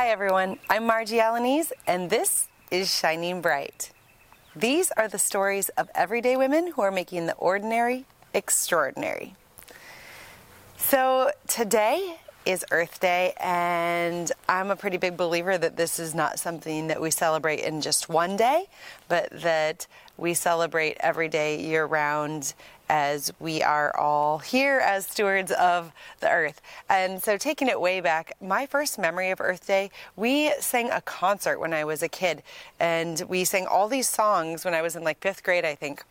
[0.00, 0.58] Hi, everyone.
[0.70, 3.92] I'm Marji Alaniz, and this is Shining Bright.
[4.56, 9.34] These are the stories of everyday women who are making the ordinary extraordinary.
[10.78, 12.16] So, today
[12.46, 16.98] is Earth Day, and I'm a pretty big believer that this is not something that
[16.98, 18.68] we celebrate in just one day,
[19.06, 19.86] but that
[20.16, 22.54] we celebrate every day year round
[22.90, 26.60] as we are all here as stewards of the earth.
[26.88, 31.00] And so, taking it way back, my first memory of Earth Day, we sang a
[31.00, 32.42] concert when I was a kid,
[32.80, 36.02] and we sang all these songs when I was in like fifth grade, I think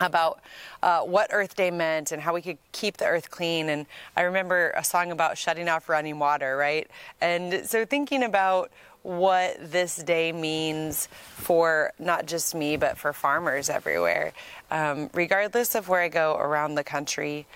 [0.00, 0.40] about
[0.82, 3.68] uh, what Earth Day meant and how we could keep the earth clean.
[3.68, 3.86] And
[4.16, 6.90] I remember a song about shutting off running water, right?
[7.20, 8.70] And so thinking about
[9.02, 14.32] what this day means for not just me, but for farmers everywhere.
[14.70, 17.46] Um, regardless of where I go around the country,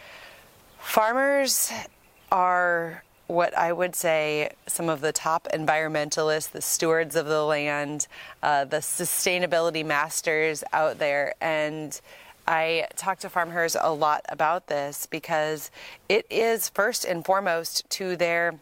[0.78, 1.72] farmers
[2.32, 8.06] are what I would say some of the top environmentalists, the stewards of the land,
[8.42, 11.34] uh, the sustainability masters out there.
[11.40, 12.00] And
[12.46, 15.70] I talk to farmers a lot about this because
[16.08, 18.60] it is first and foremost to their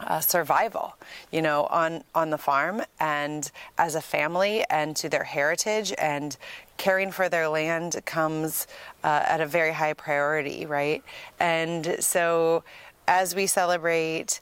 [0.00, 0.94] uh, survival,
[1.32, 6.36] you know, on on the farm and as a family and to their heritage and
[6.76, 8.66] caring for their land comes
[9.04, 11.02] uh, at a very high priority, right?
[11.40, 12.62] And so
[13.06, 14.40] as we celebrate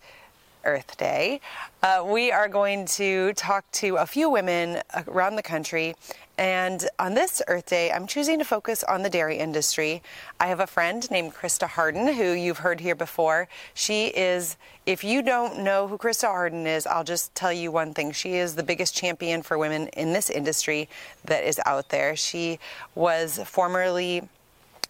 [0.65, 1.41] Earth Day,
[1.83, 5.95] uh, we are going to talk to a few women around the country
[6.39, 10.03] and on this Earth Day, I'm choosing to focus on the dairy industry.
[10.39, 13.49] I have a friend named Krista Harden, who you've heard here before.
[13.73, 17.95] She is, if you don't know who Krista Harden is, I'll just tell you one
[17.95, 18.13] thing.
[18.13, 20.91] She is the biggest champion for women in this industry
[21.25, 22.15] that is out there.
[22.17, 22.59] She
[22.95, 24.29] was formerly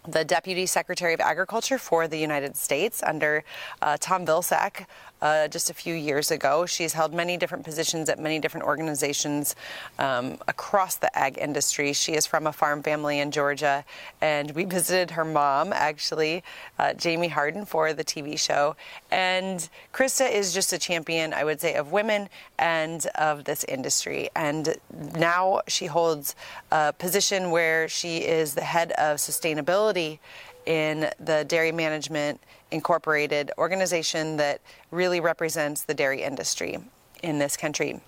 [0.09, 3.45] the Deputy Secretary of Agriculture for the United States under
[3.83, 4.87] uh, Tom Vilsack
[5.23, 6.67] uh, just a few years ago.
[6.67, 9.57] She's held many different positions at many different organizations
[9.99, 11.93] um, across the ag industry.
[11.93, 13.85] She is from a farm family in Georgia,
[14.21, 16.43] and we visited her mom, actually,
[16.79, 18.77] uh, Jamie Harden, for the TV show.
[19.11, 24.29] And Krista is just a champion, I would say, of women and of this industry.
[24.37, 24.77] And
[25.15, 26.35] now she holds
[26.71, 30.19] a position where she is the head of sustainability
[30.67, 32.41] in the Dairy Management
[32.71, 34.61] Incorporated organization that
[34.91, 36.79] really represents the dairy industry
[37.23, 38.01] in this country.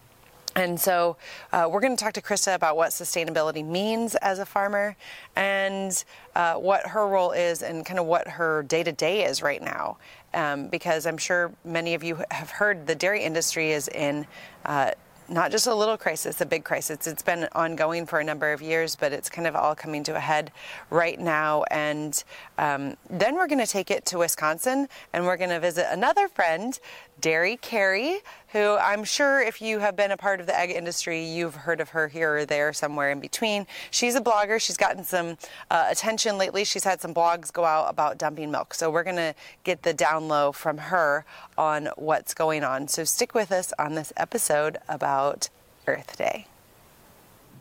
[0.56, 1.16] And so
[1.52, 4.96] uh, we're going to talk to Krista about what sustainability means as a farmer
[5.36, 6.04] and
[6.34, 9.62] uh, what her role is and kind of what her day to day is right
[9.62, 9.98] now.
[10.34, 14.26] Um, because I'm sure many of you have heard the dairy industry is in
[14.64, 14.90] uh,
[15.28, 17.06] not just a little crisis, a big crisis.
[17.06, 20.16] It's been ongoing for a number of years, but it's kind of all coming to
[20.16, 20.50] a head
[20.90, 21.64] right now.
[21.70, 22.22] And
[22.56, 26.28] um, then we're going to take it to Wisconsin and we're going to visit another
[26.28, 26.78] friend
[27.20, 28.18] Dairy Carrie,
[28.52, 31.80] who I'm sure if you have been a part of the ag industry, you've heard
[31.80, 33.66] of her here or there, somewhere in between.
[33.90, 34.60] She's a blogger.
[34.60, 35.36] She's gotten some
[35.70, 36.64] uh, attention lately.
[36.64, 38.74] She's had some blogs go out about dumping milk.
[38.74, 39.34] So we're going to
[39.64, 41.24] get the down low from her
[41.56, 42.88] on what's going on.
[42.88, 45.48] So stick with us on this episode about
[45.86, 46.46] Earth Day.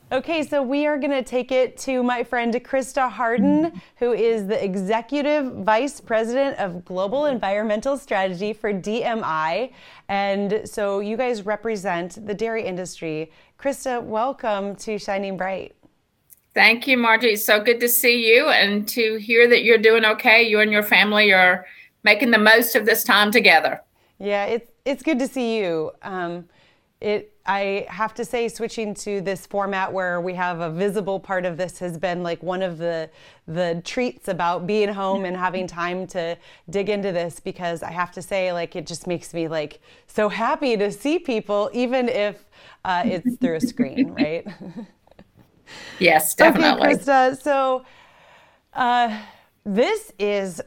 [0.09, 4.47] Okay, so we are going to take it to my friend Krista Harden, who is
[4.47, 9.73] the Executive Vice President of Global Environmental Strategy for DMI.
[10.07, 13.34] And so you guys represent the dairy industry.
[13.59, 15.75] Krista, welcome to Shining Bright.
[16.53, 17.34] Thank you, Marji.
[17.34, 20.41] It's so good to see you and to hear that you're doing okay.
[20.41, 21.66] You and your family are
[22.03, 23.81] making the most of this time together.
[24.19, 25.91] Yeah, it's, it's good to see you.
[26.01, 26.47] Um,
[27.01, 31.46] it I have to say switching to this format where we have a visible part
[31.46, 33.09] of this has been like one of the
[33.47, 36.38] the treats about being home and having time to
[36.69, 40.28] dig into this because I have to say like it just makes me like so
[40.28, 42.44] happy to see people even if
[42.84, 44.46] uh, it's through a screen, right?
[46.00, 46.88] Yes, definitely.
[46.88, 47.41] Okay, Krista.
[47.41, 47.85] So
[48.74, 49.19] uh,
[49.66, 50.62] this is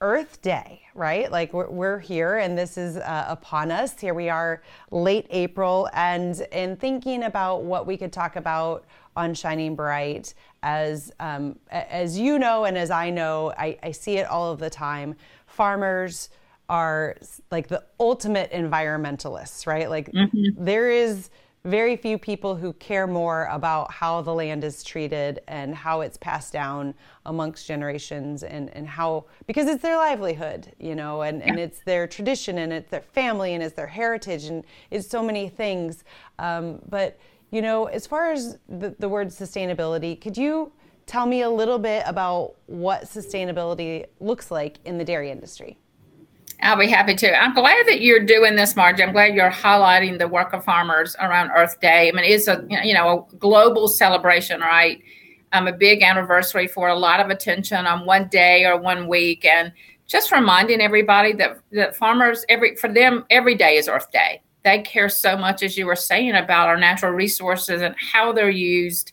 [0.00, 1.30] Earth Day, right?
[1.30, 3.98] Like we're, we're here and this is uh, upon us.
[3.98, 8.84] Here we are late April and in thinking about what we could talk about
[9.16, 14.16] on Shining Bright as um, as you know and as I know, I, I see
[14.18, 15.14] it all of the time.
[15.46, 16.30] Farmers
[16.68, 17.16] are
[17.50, 19.90] like the ultimate environmentalists, right?
[19.90, 20.64] Like mm-hmm.
[20.64, 21.30] there is
[21.64, 26.18] very few people who care more about how the land is treated and how it's
[26.18, 26.94] passed down
[27.24, 32.06] amongst generations and, and how because it's their livelihood you know and, and it's their
[32.06, 36.04] tradition and it's their family and it's their heritage and it's so many things.
[36.38, 37.18] Um, but
[37.50, 40.70] you know as far as the, the word sustainability could you
[41.06, 45.78] tell me a little bit about what sustainability looks like in the dairy industry
[46.64, 47.42] I'll be happy to.
[47.42, 49.02] I'm glad that you're doing this, Margie.
[49.02, 52.08] I'm glad you're highlighting the work of farmers around Earth Day.
[52.08, 55.02] I mean, it's a you know a global celebration, right?
[55.52, 59.44] Um, a big anniversary for a lot of attention on one day or one week,
[59.44, 59.72] and
[60.06, 64.40] just reminding everybody that that farmers every for them every day is Earth Day.
[64.62, 68.48] They care so much, as you were saying, about our natural resources and how they're
[68.48, 69.12] used.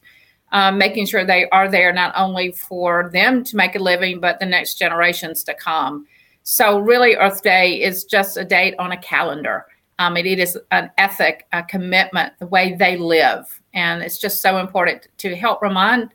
[0.54, 4.40] Um, making sure they are there not only for them to make a living, but
[4.42, 6.08] the next generations to come.
[6.52, 9.68] So, really, Earth Day is just a date on a calendar.
[10.00, 13.62] Um, it is an ethic, a commitment, the way they live.
[13.74, 16.10] And it's just so important to help remind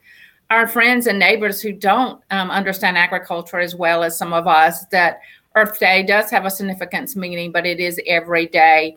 [0.51, 4.85] our friends and neighbors who don't um, understand agriculture as well as some of us
[4.89, 5.21] that
[5.55, 8.95] Earth Day does have a significance meaning, but it is every day.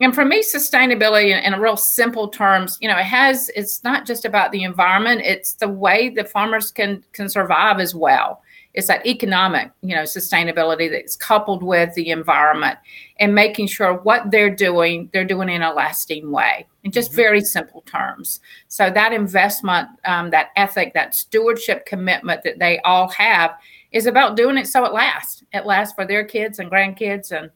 [0.00, 3.84] And for me, sustainability in, in a real simple terms, you know, it has it's
[3.84, 8.40] not just about the environment, it's the way the farmers can can survive as well
[8.78, 12.78] it's that economic, you know, sustainability that's coupled with the environment
[13.18, 17.16] and making sure what they're doing, they're doing in a lasting way in just mm-hmm.
[17.16, 18.38] very simple terms.
[18.68, 23.50] So that investment, um, that ethic, that stewardship commitment that they all have
[23.90, 25.42] is about doing it so it lasts.
[25.52, 27.50] It lasts for their kids and grandkids and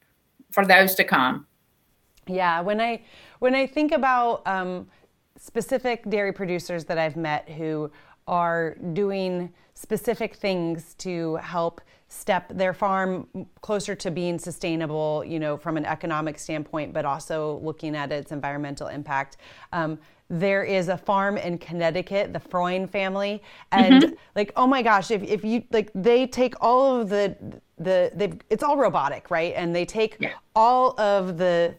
[0.50, 1.46] for those to come.
[2.26, 3.04] Yeah, when I
[3.38, 4.88] when I think about um,
[5.38, 7.92] specific dairy producers that I've met who
[8.26, 9.52] are doing
[9.82, 13.26] specific things to help step their farm
[13.62, 18.30] closer to being sustainable, you know, from an economic standpoint, but also looking at its
[18.30, 19.38] environmental impact.
[19.72, 19.98] Um,
[20.30, 23.42] there is a farm in Connecticut, the Freund family,
[23.72, 24.14] and mm-hmm.
[24.36, 27.36] like, oh my gosh, if, if you like, they take all of the
[27.78, 29.52] the they've it's all robotic, right?
[29.56, 30.30] And they take yeah.
[30.54, 31.74] all of the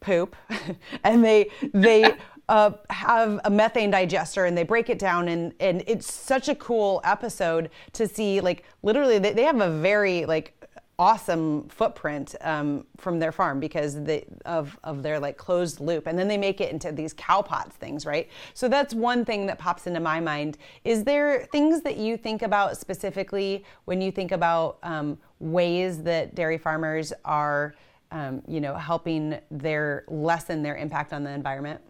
[0.00, 0.36] poop,
[1.04, 2.14] and they they
[2.48, 6.54] uh, have a methane digester and they break it down and and it's such a
[6.54, 10.52] cool episode to see like literally they, they have a very like
[10.98, 16.18] awesome footprint um, from their farm because they of of their like closed loop and
[16.18, 18.30] then they make it into these cow pots things right?
[18.54, 20.56] So that's one thing that pops into my mind.
[20.84, 26.34] Is there things that you think about specifically when you think about um, ways that
[26.34, 27.74] dairy farmers are
[28.12, 31.80] um, you know helping their lessen their impact on the environment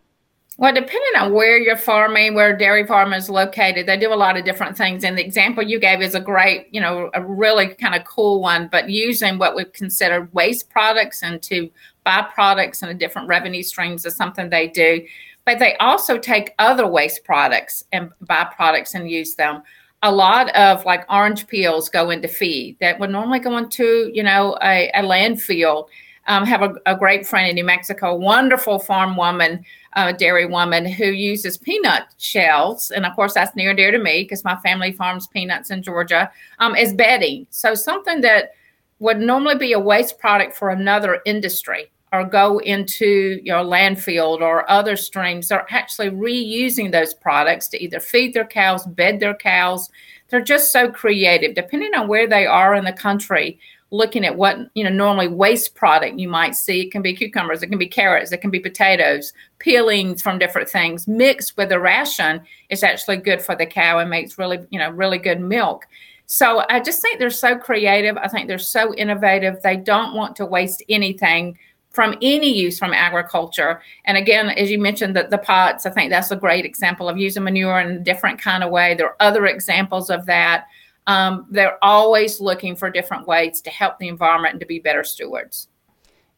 [0.59, 4.39] well, depending on where you're farming, where dairy farm is located, they do a lot
[4.39, 5.05] of different things.
[5.05, 8.41] And the example you gave is a great, you know, a really kind of cool
[8.41, 8.69] one.
[8.73, 11.71] But using what we consider waste products into
[12.07, 15.05] byproducts and the different revenue streams is something they do.
[15.45, 19.63] But they also take other waste products and byproducts and use them.
[20.03, 24.23] A lot of like orange peels go into feed that would normally go into, you
[24.23, 25.89] know, a, a landfill.
[26.29, 30.85] Um, have a, a great friend in New Mexico, wonderful farm woman uh, dairy woman
[30.85, 34.57] who uses peanut shells, and of course that's near and dear to me because my
[34.57, 37.47] family farms peanuts in Georgia, um, as bedding.
[37.51, 38.53] So something that
[38.99, 44.69] would normally be a waste product for another industry or go into your landfill or
[44.71, 49.91] other streams, they're actually reusing those products to either feed their cows, bed their cows.
[50.29, 53.59] They're just so creative, depending on where they are in the country
[53.91, 56.83] looking at what you know normally waste product you might see.
[56.83, 60.69] It can be cucumbers it can be carrots it can be potatoes peelings from different
[60.69, 64.79] things mixed with a ration is actually good for the cow and makes really you
[64.79, 65.87] know really good milk.
[66.27, 68.17] So i just think they're so creative.
[68.17, 69.63] I think they're so innovative.
[69.63, 71.57] They don't want to waste anything
[71.91, 73.81] from any use from agriculture.
[74.05, 77.19] And again as you mentioned the, the pots i think that's a great example of
[77.19, 78.95] using manure in a different kind of way.
[78.95, 80.67] There are other examples of that
[81.07, 85.05] um, they're always looking for different ways to help the environment and to be better
[85.05, 85.69] stewards.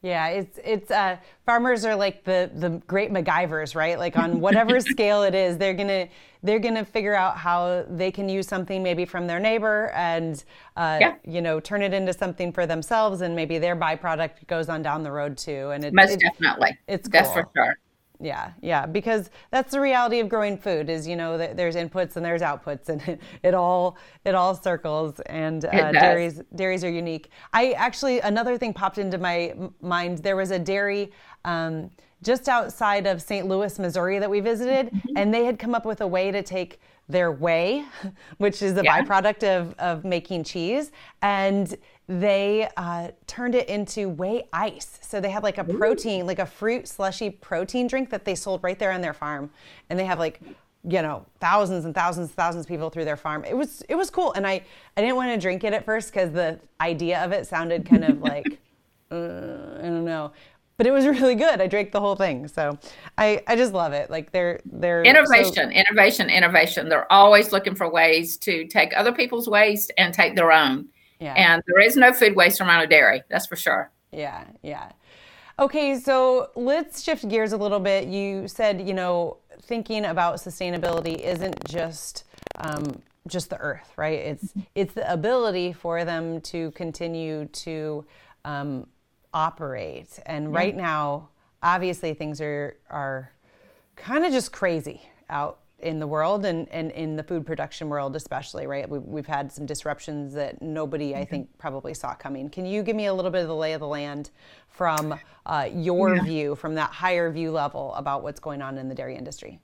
[0.01, 3.99] Yeah, it's it's uh, farmers are like the the great MacGyvers, right?
[3.99, 6.07] Like on whatever scale it is, they're gonna
[6.45, 10.45] they're gonna figure out how they can use something maybe from their neighbor and
[10.77, 11.15] uh, yeah.
[11.25, 15.03] you know turn it into something for themselves, and maybe their byproduct goes on down
[15.03, 15.71] the road too.
[15.71, 17.13] And it, most it, definitely, it's cool.
[17.21, 17.77] that's for sure
[18.21, 22.25] yeah yeah because that's the reality of growing food is you know there's inputs and
[22.25, 27.31] there's outputs and it, it all it all circles and uh, dairies dairies are unique
[27.53, 31.13] i actually another thing popped into my mind there was a dairy
[31.45, 31.91] um,
[32.23, 35.17] just outside of st louis missouri that we visited mm-hmm.
[35.17, 37.85] and they had come up with a way to take their whey
[38.39, 39.01] which is a yeah.
[39.01, 40.91] byproduct of, of making cheese
[41.23, 41.77] and
[42.09, 44.99] they uh, turned it into whey ice.
[45.03, 48.63] So they had like a protein, like a fruit slushy protein drink that they sold
[48.63, 49.51] right there on their farm.
[49.91, 50.41] And they have like,
[50.85, 53.45] you know, thousands and thousands, and thousands of people through their farm.
[53.45, 54.33] It was it was cool.
[54.33, 54.63] And I
[54.97, 58.05] I didn't want to drink it at first because the idea of it sounded kind
[58.05, 58.47] of like
[59.11, 60.33] uh, I don't know.
[60.79, 61.61] But it was really good.
[61.61, 62.49] I drank the whole thing.
[62.49, 62.79] So
[63.19, 64.09] I, I just love it.
[64.09, 66.89] Like they're they're innovation, so- innovation, innovation.
[66.89, 70.89] They're always looking for ways to take other people's waste and take their own
[71.21, 71.35] Yeah.
[71.35, 73.91] And there is no food waste around a dairy, that's for sure.
[74.13, 74.93] Yeah, yeah.
[75.59, 78.07] Okay, so let's shift gears a little bit.
[78.07, 82.25] You said, you know, thinking about sustainability isn't just
[82.57, 84.19] um, just the earth, right?
[84.19, 88.05] It's it's the ability for them to continue to
[88.45, 88.87] um,
[89.35, 90.19] operate.
[90.27, 91.29] And right now,
[91.63, 93.33] obviously, things are are
[93.97, 98.17] kind of just crazy out in the world and, and in the food production world
[98.17, 102.67] especially right we, we've had some disruptions that nobody i think probably saw coming can
[102.67, 104.31] you give me a little bit of the lay of the land
[104.69, 106.23] from uh, your yeah.
[106.23, 109.61] view from that higher view level about what's going on in the dairy industry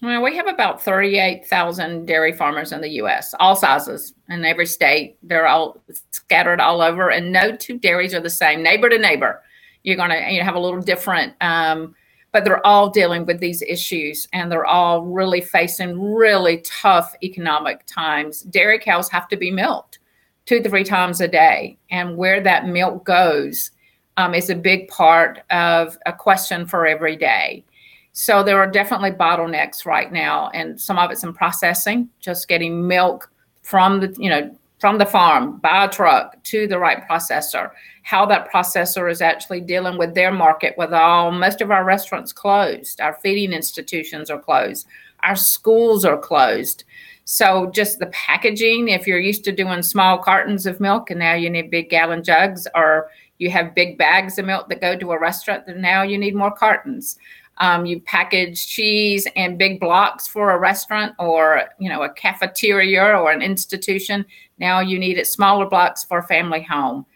[0.00, 5.18] well, we have about 38,000 dairy farmers in the U.S., all sizes in every state.
[5.24, 9.42] They're all scattered all over, and no two dairies are the same, neighbor to neighbor.
[9.82, 11.96] You're going to you know, have a little different um,
[12.32, 17.84] but they're all dealing with these issues and they're all really facing really tough economic
[17.86, 18.42] times.
[18.42, 19.98] Dairy cows have to be milked
[20.48, 23.70] two to three times a day, and where that milk goes
[24.16, 27.62] um, is a big part of a question for every day.
[28.14, 32.86] So there are definitely bottlenecks right now, and some of it's in processing, just getting
[32.86, 33.30] milk
[33.62, 37.70] from the you know from the farm by a truck to the right processor.
[38.02, 42.32] How that processor is actually dealing with their market with all most of our restaurants
[42.32, 43.00] closed.
[43.00, 44.86] Our feeding institutions are closed.
[45.24, 46.84] Our schools are closed.
[47.24, 51.34] So just the packaging if you're used to doing small cartons of milk and now
[51.34, 55.12] you need big gallon jugs or you have big bags of milk that go to
[55.12, 57.18] a restaurant then now you need more cartons.
[57.58, 63.02] Um, you package cheese and big blocks for a restaurant or you know a cafeteria
[63.02, 64.24] or an institution
[64.58, 67.06] now you need it smaller blocks for a family home.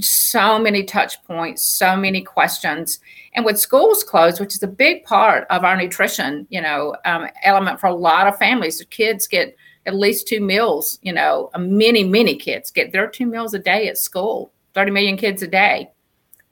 [0.00, 2.98] So many touch points, so many questions.
[3.34, 7.28] And with schools closed, which is a big part of our nutrition, you know, um,
[7.44, 11.50] element for a lot of families, the kids get at least two meals, you know,
[11.58, 15.46] many, many kids get their two meals a day at school, 30 million kids a
[15.46, 15.90] day.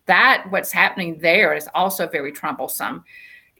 [0.06, 3.04] That, what's happening there is also very troublesome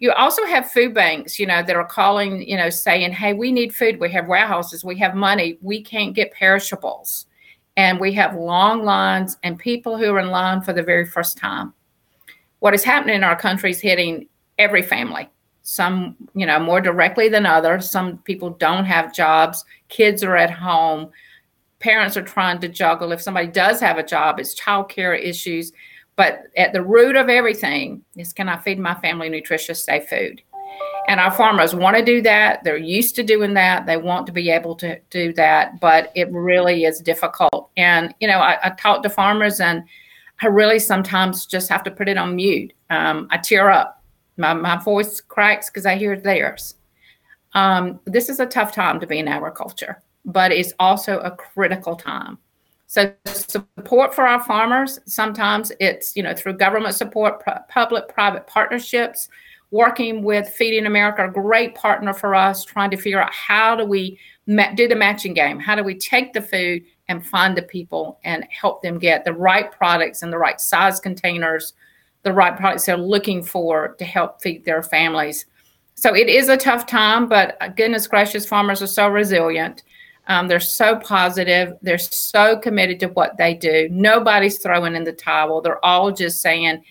[0.03, 3.53] you also have food banks, you know, that are calling, you know, saying, hey, we
[3.53, 4.01] need food.
[4.01, 4.85] We have warehouses.
[4.85, 5.59] We have money.
[5.63, 7.27] We can't get perishables.
[7.77, 11.39] And we have long lines and people who are in line for the very first
[11.39, 11.73] time.
[12.59, 14.27] What is happening in our country is hitting
[14.59, 15.31] every family,
[15.63, 17.89] some, you know, more directly than others.
[17.89, 21.13] Some people don't have jobs, kids are at home,
[21.79, 23.13] parents are trying to juggle.
[23.13, 25.73] If somebody does have a job, it's childcare issues
[26.17, 30.43] but at the root of everything is can I feed my family nutritious, safe food?
[31.09, 32.63] And our farmers want to do that.
[32.63, 33.87] They're used to doing that.
[33.87, 37.71] They want to be able to do that, but it really is difficult.
[37.77, 39.83] And, you know, I, I talk to farmers and
[40.43, 42.73] I really sometimes just have to put it on mute.
[42.91, 44.03] Um, I tear up.
[44.39, 46.77] My, my voice cracks because I hear theirs.
[47.53, 51.97] Um, this is a tough time to be in agriculture, but it's also a critical
[51.97, 52.39] time.
[52.93, 59.31] So support for our farmers, sometimes it's, you know, through government support, public-private partnerships,
[59.71, 63.87] working with Feeding America, a great partner for us, trying to figure out how do
[63.87, 65.59] we ma- do the matching game?
[65.59, 69.33] How do we take the food and find the people and help them get the
[69.33, 71.73] right products in the right size containers,
[72.25, 75.47] the right products they're looking for to help feed their families.
[75.95, 79.83] So it is a tough time, but uh, goodness gracious, farmers are so resilient.
[80.29, 81.75] Um, they're so positive.
[81.83, 83.89] They're so committed to what they do.
[83.91, 85.61] Nobody's throwing in the towel.
[85.61, 86.85] They're all just saying,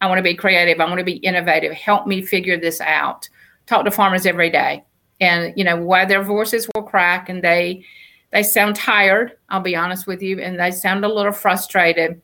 [0.00, 0.80] I want to be creative.
[0.80, 1.72] I want to be innovative.
[1.72, 3.28] Help me figure this out.
[3.66, 4.84] Talk to farmers every day.
[5.20, 7.84] And, you know, why their voices will crack and they,
[8.32, 12.20] they sound tired, I'll be honest with you, and they sound a little frustrated.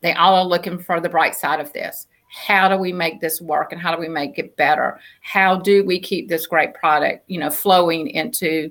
[0.00, 2.08] They all are looking for the bright side of this.
[2.28, 4.98] How do we make this work and how do we make it better?
[5.22, 8.70] How do we keep this great product, you know, flowing into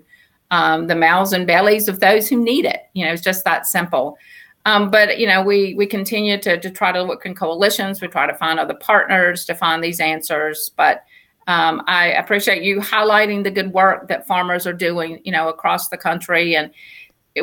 [0.51, 2.81] um, the mouths and bellies of those who need it.
[2.93, 4.17] You know, it's just that simple.
[4.65, 8.01] Um, but you know, we we continue to to try to look in coalitions.
[8.01, 10.71] We try to find other partners to find these answers.
[10.75, 11.03] But
[11.47, 15.21] um, I appreciate you highlighting the good work that farmers are doing.
[15.23, 16.71] You know, across the country, and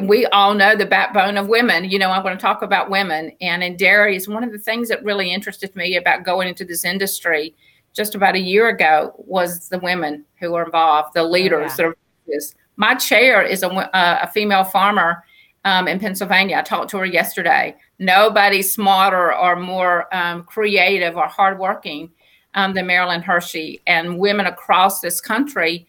[0.03, 1.85] we all know the backbone of women.
[1.85, 4.59] You know, I'm going to talk about women, and in dairy is one of the
[4.59, 7.55] things that really interested me about going into this industry.
[7.95, 11.79] Just about a year ago was the women who are involved, the leaders.
[11.79, 11.93] Oh,
[12.27, 12.41] yeah.
[12.77, 15.25] My chair is a, a female farmer
[15.65, 16.59] um, in Pennsylvania.
[16.59, 17.77] I talked to her yesterday.
[17.99, 22.11] Nobody smarter or more um, creative or hardworking
[22.55, 23.81] um, than Marilyn Hershey.
[23.87, 25.87] And women across this country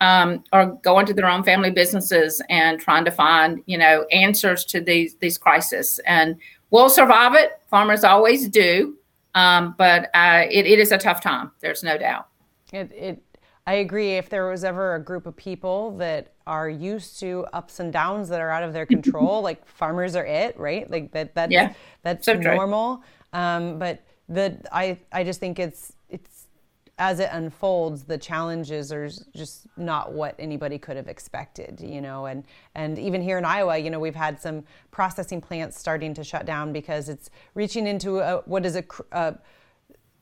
[0.00, 4.64] um, are going to their own family businesses and trying to find, you know, answers
[4.66, 5.98] to these these crises.
[6.06, 6.36] And
[6.70, 7.52] we'll survive it.
[7.68, 8.96] Farmers always do.
[9.34, 11.50] Um, but uh, it, it is a tough time.
[11.60, 12.28] There's no doubt.
[12.72, 13.22] It, it
[13.66, 14.12] I agree.
[14.16, 18.28] If there was ever a group of people that are used to ups and downs
[18.28, 20.88] that are out of their control, like farmers are it, right?
[20.90, 21.34] Like that.
[21.34, 23.02] That's yeah, that's so normal.
[23.32, 26.46] Um, but the I I just think it's it's
[26.98, 32.26] as it unfolds, the challenges are just not what anybody could have expected, you know.
[32.26, 32.44] And
[32.74, 36.46] and even here in Iowa, you know, we've had some processing plants starting to shut
[36.46, 39.34] down because it's reaching into a, what is a, a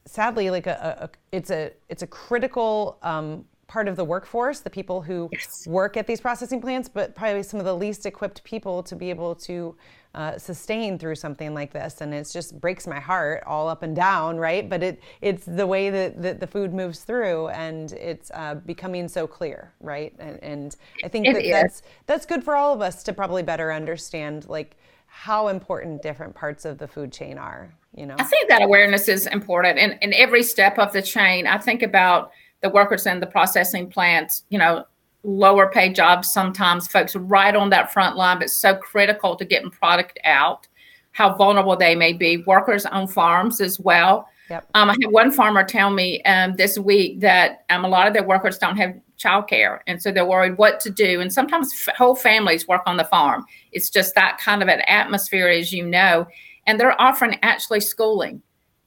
[0.06, 4.70] sadly like a, a, it's a it's a critical um, part of the workforce, the
[4.70, 5.66] people who yes.
[5.66, 9.10] work at these processing plants, but probably some of the least equipped people to be
[9.10, 9.74] able to
[10.14, 12.00] uh, sustain through something like this.
[12.00, 14.68] And it just breaks my heart all up and down, right?
[14.68, 19.08] But it it's the way that, that the food moves through, and it's uh, becoming
[19.08, 20.14] so clear, right?
[20.18, 23.72] And, and I think that that's that's good for all of us to probably better
[23.72, 24.76] understand, like
[25.14, 27.72] how important different parts of the food chain are.
[27.94, 31.46] You know, I think that awareness is important, and in every step of the chain.
[31.46, 34.84] I think about the workers in the processing plants, you know,
[35.22, 39.70] lower paid jobs sometimes, folks right on that front line, but so critical to getting
[39.70, 40.66] product out,
[41.12, 42.38] how vulnerable they may be.
[42.38, 44.28] Workers on farms as well.
[44.50, 44.66] Yep.
[44.74, 48.14] Um, I had one farmer tell me um, this week that um, a lot of
[48.14, 48.94] their workers don't have
[49.24, 51.20] childcare, and so they're worried what to do.
[51.20, 53.44] And sometimes f- whole families work on the farm.
[53.72, 56.26] It's just that kind of an atmosphere, as you know.
[56.66, 58.42] And they're offering actually schooling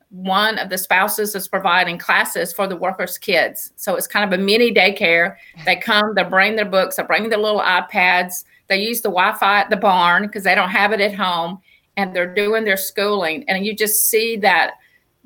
[0.09, 3.73] one of the spouses is providing classes for the workers' kids.
[3.75, 5.35] So it's kind of a mini daycare.
[5.65, 9.33] They come, they bring their books, they bring their little iPads, they use the Wi
[9.37, 11.59] Fi at the barn because they don't have it at home,
[11.97, 13.43] and they're doing their schooling.
[13.47, 14.73] And you just see that,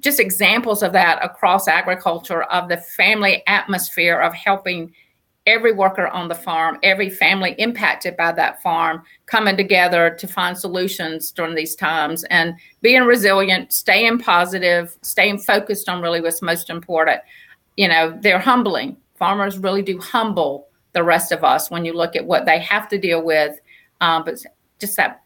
[0.02, 4.94] just examples of that across agriculture, of the family atmosphere of helping
[5.48, 10.58] every worker on the farm, every family impacted by that farm coming together to find
[10.58, 16.70] solutions during these times and being resilient, staying positive, staying focused on really what's most
[16.70, 17.22] important.
[17.76, 18.98] You know, they're humbling.
[19.16, 22.88] Farmers really do humble the rest of us when you look at what they have
[22.90, 23.60] to deal with.
[24.00, 24.44] Um, but
[24.80, 25.24] just that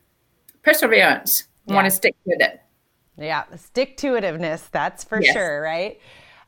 [0.64, 1.76] perseverance, yeah.
[1.76, 2.62] want to stick with it.
[3.18, 5.34] Yeah, stick to itiveness, that's for yes.
[5.34, 6.00] sure, right?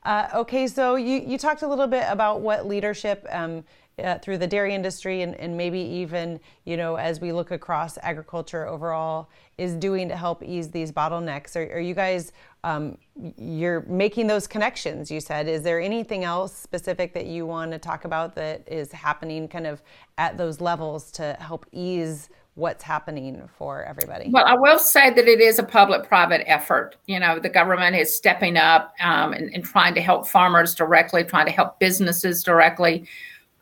[0.04, 3.64] Uh, okay, so you, you talked a little bit about what leadership um,
[4.04, 7.98] uh, through the dairy industry and, and maybe even, you know, as we look across
[8.04, 9.28] agriculture overall
[9.58, 11.56] is doing to help ease these bottlenecks.
[11.56, 12.32] Are, are you guys,
[12.64, 12.98] um,
[13.38, 15.48] you're making those connections, you said.
[15.48, 19.66] Is there anything else specific that you want to talk about that is happening kind
[19.66, 19.82] of
[20.18, 24.30] at those levels to help ease what's happening for everybody?
[24.32, 26.96] Well, I will say that it is a public-private effort.
[27.06, 31.24] You know, the government is stepping up um, and, and, trying to help farmers directly,
[31.24, 33.08] trying to help businesses directly.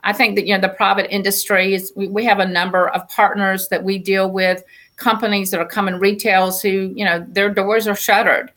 [0.03, 1.91] I think that you know the private industries.
[1.95, 4.63] We, we have a number of partners that we deal with,
[4.95, 8.51] companies that are coming retails who you know their doors are shuttered.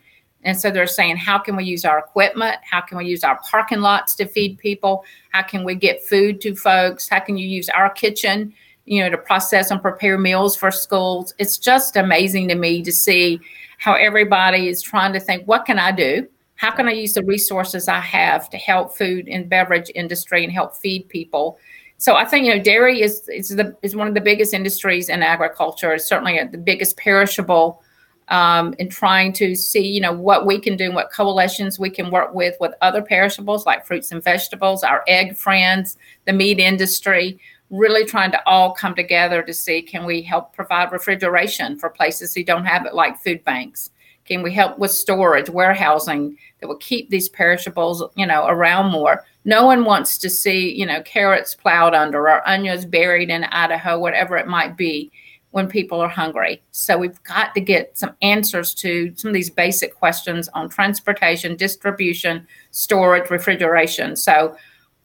[0.44, 2.56] And so they're saying, how can we use our equipment?
[2.62, 5.04] How can we use our parking lots to feed people?
[5.30, 7.08] How can we get food to folks?
[7.08, 8.54] How can you use our kitchen?
[8.88, 11.34] You know, to process and prepare meals for schools.
[11.38, 13.40] It's just amazing to me to see
[13.78, 16.26] how everybody is trying to think, what can I do?
[16.56, 20.52] How can I use the resources I have to help food and beverage industry and
[20.52, 21.58] help feed people?
[21.98, 25.08] So I think you know dairy is is the is one of the biggest industries
[25.08, 25.92] in agriculture.
[25.92, 27.82] It's certainly the biggest perishable.
[28.30, 31.88] Um, in trying to see you know what we can do and what coalitions we
[31.88, 35.96] can work with with other perishables like fruits and vegetables, our egg friends,
[36.26, 40.92] the meat industry really trying to all come together to see can we help provide
[40.92, 43.90] refrigeration for places who don't have it like food banks?
[44.24, 49.24] Can we help with storage warehousing that will keep these perishables you know around more?
[49.44, 53.98] No one wants to see you know carrots plowed under or onions buried in idaho
[53.98, 55.10] whatever it might be
[55.50, 56.62] when people are hungry.
[56.72, 61.56] So we've got to get some answers to some of these basic questions on transportation
[61.56, 64.14] distribution storage refrigeration.
[64.14, 64.56] So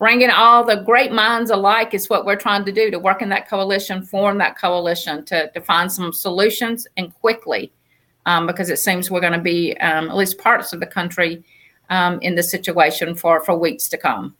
[0.03, 3.29] bringing all the great minds alike is what we're trying to do to work in
[3.29, 7.71] that coalition, form that coalition to, to find some solutions and quickly,
[8.25, 11.41] um, because it seems we're going to be, um, at least parts of the country,
[11.89, 14.35] um, in this situation for, for weeks to come.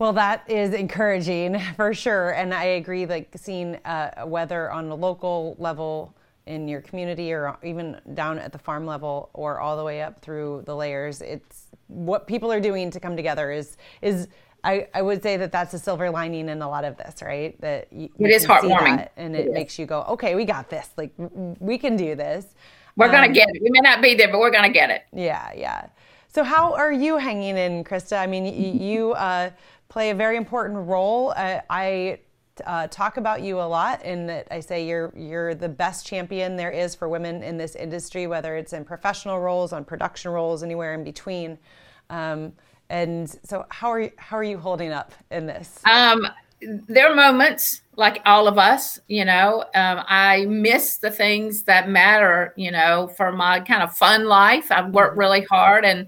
[0.00, 2.30] Well, that is encouraging for sure.
[2.30, 6.12] And I agree, like seeing uh, whether on a local level
[6.46, 10.20] in your community or even down at the farm level or all the way up
[10.20, 14.28] through the layers, it's what people are doing to come together is is
[14.62, 17.58] I, I would say that that's a silver lining in a lot of this, right?
[17.60, 20.90] That you, it is heartwarming, and it, it makes you go, okay, we got this.
[20.96, 22.46] Like we can do this.
[22.96, 23.62] We're um, gonna get it.
[23.62, 25.04] We may not be there, but we're gonna get it.
[25.12, 25.86] Yeah, yeah.
[26.28, 28.18] So how are you hanging in, Krista?
[28.18, 28.44] I mean,
[28.80, 29.50] you uh,
[29.88, 31.32] play a very important role.
[31.36, 32.20] Uh, I
[32.66, 36.56] uh, talk about you a lot in that I say you're you're the best champion
[36.56, 40.62] there is for women in this industry, whether it's in professional roles, on production roles,
[40.62, 41.58] anywhere in between.
[42.10, 42.52] Um,
[42.88, 45.80] and so how are you, how are you holding up in this?
[45.84, 46.26] Um,
[46.60, 51.88] there are moments like all of us, you know, um, I miss the things that
[51.88, 54.70] matter, you know, for my kind of fun life.
[54.70, 55.20] I've worked mm-hmm.
[55.20, 56.06] really hard and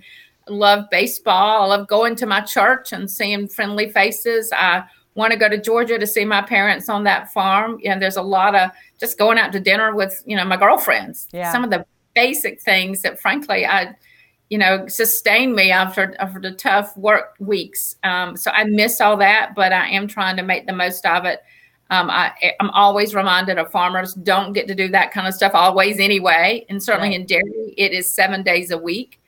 [0.48, 1.62] love baseball.
[1.62, 4.52] I love going to my church and seeing friendly faces.
[4.52, 7.78] I want to go to Georgia to see my parents on that farm.
[7.84, 11.28] And there's a lot of just going out to dinner with, you know, my girlfriends.
[11.32, 11.52] Yeah.
[11.52, 13.94] Some of the basic things that frankly I
[14.52, 17.96] you know, sustain me after after the tough work weeks.
[18.04, 21.24] Um, so I miss all that, but I am trying to make the most of
[21.24, 21.40] it.
[21.88, 25.52] Um, I, am always reminded of farmers don't get to do that kind of stuff
[25.54, 27.20] always anyway, and certainly right.
[27.20, 29.21] in dairy, it is seven days a week.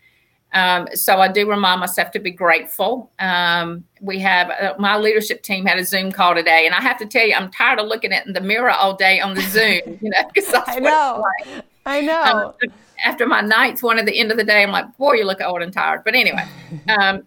[0.55, 3.11] Um, so I do remind myself to be grateful.
[3.19, 6.97] Um, we have uh, my leadership team had a Zoom call today, and I have
[6.99, 9.41] to tell you, I'm tired of looking at in the mirror all day on the
[9.51, 9.99] Zoom.
[10.01, 11.65] You know, because I know, like.
[11.87, 12.55] I know.
[12.63, 12.73] Um,
[13.05, 15.41] after my nights one at the end of the day, I'm like, boy, you look
[15.41, 16.03] old and tired.
[16.05, 16.47] But anyway,
[16.89, 17.27] um,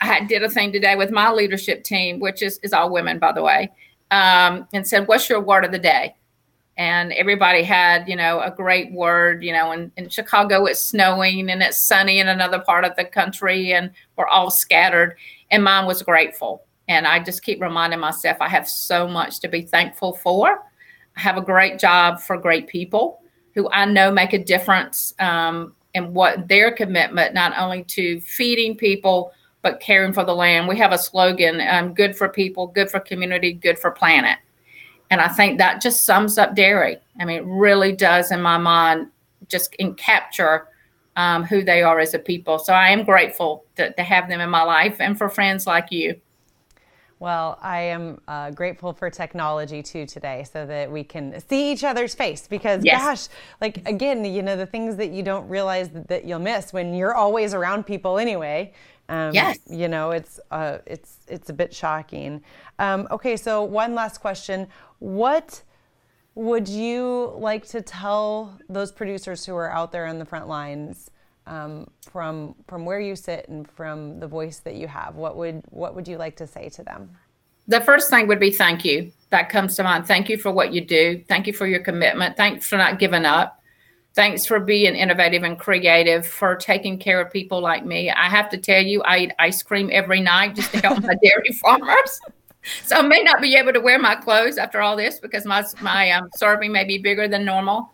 [0.00, 3.32] I did a thing today with my leadership team, which is, is all women, by
[3.32, 3.70] the way,
[4.10, 6.14] um, and said, what's your word of the day?
[6.80, 9.44] And everybody had, you know, a great word.
[9.44, 13.04] You know, in, in Chicago, it's snowing and it's sunny in another part of the
[13.04, 15.16] country, and we're all scattered.
[15.50, 16.64] And mine was grateful.
[16.88, 20.64] And I just keep reminding myself I have so much to be thankful for.
[21.18, 23.20] I have a great job for great people
[23.54, 28.74] who I know make a difference um, in what their commitment, not only to feeding
[28.74, 30.66] people, but caring for the land.
[30.66, 34.38] We have a slogan um, good for people, good for community, good for planet.
[35.10, 36.96] And I think that just sums up dairy.
[37.18, 39.08] I mean, it really does, in my mind,
[39.48, 40.68] just in capture
[41.16, 42.58] um, who they are as a people.
[42.58, 45.88] So I am grateful to, to have them in my life and for friends like
[45.90, 46.20] you.
[47.18, 51.84] Well, I am uh, grateful for technology too today so that we can see each
[51.84, 53.02] other's face because yes.
[53.02, 56.72] gosh, like again, you know, the things that you don't realize that, that you'll miss
[56.72, 58.72] when you're always around people anyway.
[59.10, 59.58] Um, yes.
[59.68, 62.42] You know, it's, uh, it's, it's a bit shocking.
[62.78, 63.36] Um, okay.
[63.36, 64.66] So one last question.
[65.00, 65.62] What
[66.34, 71.10] would you like to tell those producers who are out there on the front lines
[71.46, 75.16] um, from from where you sit and from the voice that you have?
[75.16, 77.10] What would what would you like to say to them?
[77.66, 79.12] The first thing would be thank you.
[79.30, 80.06] That comes to mind.
[80.06, 81.22] Thank you for what you do.
[81.28, 82.36] Thank you for your commitment.
[82.36, 83.60] Thanks for not giving up.
[84.14, 88.10] Thanks for being innovative and creative for taking care of people like me.
[88.10, 91.14] I have to tell you i eat ice cream every night just to help my
[91.22, 92.20] dairy farmers
[92.84, 95.64] so i may not be able to wear my clothes after all this because my
[95.80, 97.90] my um, serving may be bigger than normal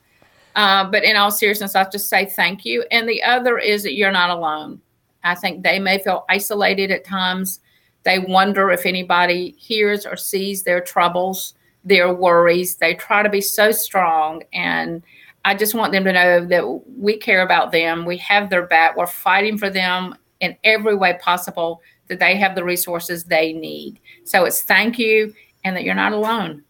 [0.57, 2.83] uh, but in all seriousness, I'll just say thank you.
[2.91, 4.81] And the other is that you're not alone.
[5.23, 7.61] I think they may feel isolated at times.
[8.05, 12.77] They wonder if anybody hears or sees their troubles, their worries.
[12.77, 14.45] They try to be so strong.
[14.55, 15.03] And
[15.45, 18.07] I just want them to know that we care about them.
[18.07, 18.97] We have their back.
[18.97, 24.01] We're fighting for them in every way possible that they have the resources they need.
[24.25, 26.63] So it's thank you and that you're not alone.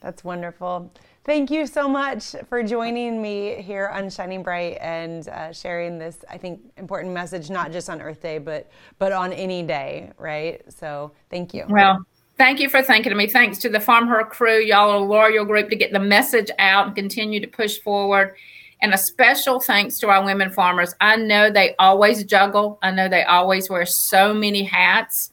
[0.00, 0.92] That's wonderful.
[1.24, 6.24] Thank you so much for joining me here on Shining Bright and uh, sharing this,
[6.30, 10.62] I think, important message, not just on Earth Day, but but on any day, right?
[10.72, 11.66] So thank you.
[11.68, 12.02] Well,
[12.38, 13.26] thank you for thinking of me.
[13.26, 16.86] Thanks to the FarmHER crew, y'all are a loyal group to get the message out
[16.86, 18.34] and continue to push forward.
[18.80, 20.94] And a special thanks to our women farmers.
[21.00, 22.78] I know they always juggle.
[22.82, 25.32] I know they always wear so many hats.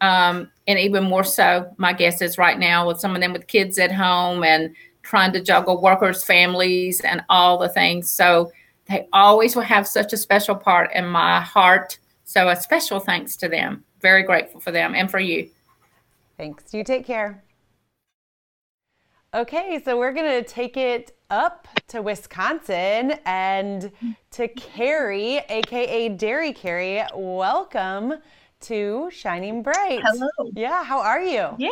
[0.00, 3.46] Um, and even more so, my guess is right now with some of them with
[3.46, 8.10] kids at home and trying to juggle workers' families and all the things.
[8.10, 8.50] So
[8.86, 11.98] they always will have such a special part in my heart.
[12.24, 13.84] So a special thanks to them.
[14.00, 15.48] Very grateful for them and for you.
[16.36, 16.72] Thanks.
[16.72, 17.44] You take care.
[19.32, 23.90] Okay, so we're going to take it up to Wisconsin and
[24.32, 27.02] to Carrie, aka Dairy Carrie.
[27.14, 28.14] Welcome
[28.62, 30.00] to Shining Bright.
[30.02, 30.50] Hello.
[30.54, 31.48] Yeah, how are you?
[31.58, 31.70] Yeah,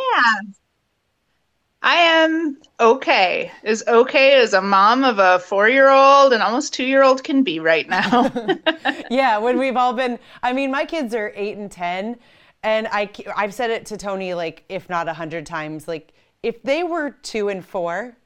[1.81, 3.51] I am okay.
[3.63, 7.23] As okay as a mom of a four year old and almost two year old
[7.23, 8.31] can be right now.
[9.09, 12.17] yeah, when we've all been, I mean, my kids are eight and 10.
[12.63, 16.11] And I, I've said it to Tony, like, if not a hundred times, like,
[16.43, 18.17] if they were two and four,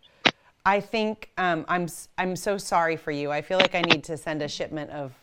[0.66, 3.32] I think um, I'm, I'm so sorry for you.
[3.32, 5.14] I feel like I need to send a shipment of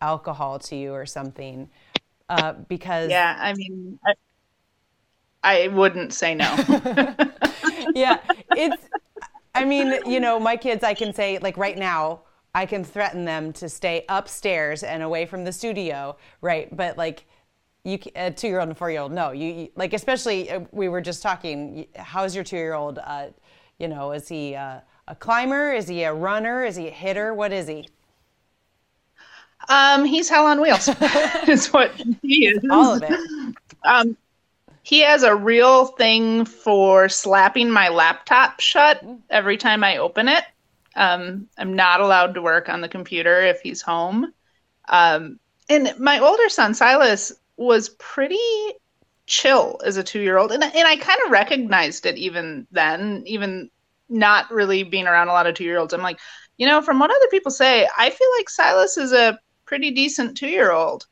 [0.00, 1.68] alcohol to you or something.
[2.28, 3.10] Uh, because.
[3.10, 4.14] Yeah, I mean, I-
[5.42, 6.44] I wouldn't say no.
[7.94, 8.18] yeah,
[8.54, 8.82] it's.
[9.54, 10.84] I mean, you know, my kids.
[10.84, 12.22] I can say like right now.
[12.52, 16.74] I can threaten them to stay upstairs and away from the studio, right?
[16.76, 17.24] But like,
[17.84, 20.60] you a two year old and four year old, no, you, you, like especially uh,
[20.72, 21.86] we were just talking.
[21.94, 22.98] How's your two year old?
[22.98, 23.28] Uh,
[23.80, 25.72] you know, is he uh, a climber?
[25.72, 26.64] Is he a runner?
[26.64, 27.32] Is he a hitter?
[27.34, 27.88] What is he?
[29.68, 30.88] Um, he's hell on wheels.
[31.48, 32.62] is what he is.
[32.70, 33.18] All of it.
[33.84, 34.16] Um,
[34.82, 40.44] he has a real thing for slapping my laptop shut every time I open it.
[40.96, 44.32] Um, I'm not allowed to work on the computer if he's home.
[44.88, 45.38] Um,
[45.68, 48.36] and my older son Silas was pretty
[49.30, 53.22] chill as a two year old, and and I kind of recognized it even then,
[53.26, 53.70] even
[54.10, 55.94] not really being around a lot of two year olds.
[55.94, 56.18] I'm like,
[56.58, 60.36] you know, from what other people say, I feel like Silas is a pretty decent
[60.36, 61.06] two year old.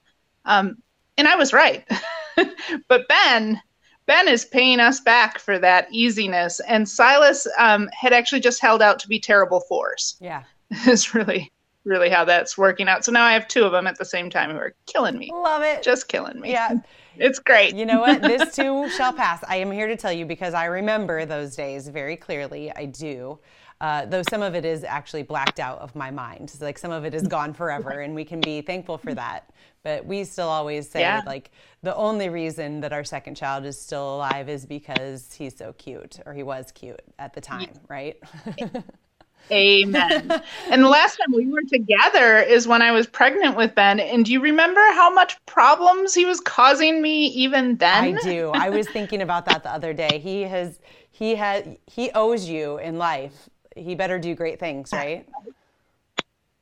[0.45, 0.83] Um,
[1.17, 1.89] and I was right.
[2.89, 3.61] but Ben,
[4.07, 6.61] Ben is paying us back for that easiness.
[6.61, 10.17] And Silas um, had actually just held out to be terrible fours.
[10.21, 10.43] Yeah.
[10.87, 11.51] Is really,
[11.85, 13.03] really how that's working out.
[13.03, 15.31] So now I have two of them at the same time who are killing me.
[15.33, 15.83] Love it.
[15.83, 16.51] Just killing me.
[16.51, 16.75] yeah.
[17.21, 17.75] It's great.
[17.75, 18.23] You know what?
[18.23, 19.43] This too shall pass.
[19.49, 22.73] I am here to tell you because I remember those days very clearly.
[22.75, 23.39] I do.
[23.81, 26.51] Uh, though some of it is actually blacked out of my mind.
[26.51, 29.51] So, like some of it is gone forever, and we can be thankful for that.
[29.85, 31.23] But we still always say, Yeah.
[31.27, 31.53] like,
[31.83, 36.19] the only reason that our second child is still alive is because he's so cute,
[36.27, 38.17] or he was cute at the time, right?
[39.51, 40.43] Amen.
[40.71, 44.01] and the last time we were together is when I was pregnant with Ben.
[44.01, 48.19] And do you remember how much problems he was causing me even then?
[48.19, 48.51] I do.
[48.55, 50.19] I was thinking about that the other day.
[50.19, 50.81] He has,
[51.11, 53.49] he has, he owes you in life.
[53.77, 55.27] He better do great things, right?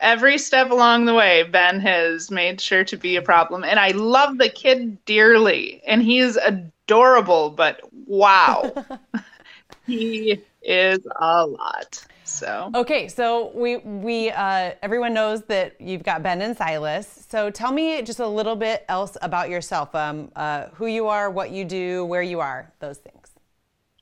[0.01, 3.65] Every step along the way, Ben has made sure to be a problem.
[3.65, 5.83] And I love the kid dearly.
[5.87, 8.75] And he is adorable, but wow.
[9.87, 12.07] he is a lot.
[12.27, 17.25] So Okay, so we we uh, everyone knows that you've got Ben and Silas.
[17.29, 19.95] So tell me just a little bit else about yourself.
[19.95, 23.31] Um, uh, who you are, what you do, where you are, those things.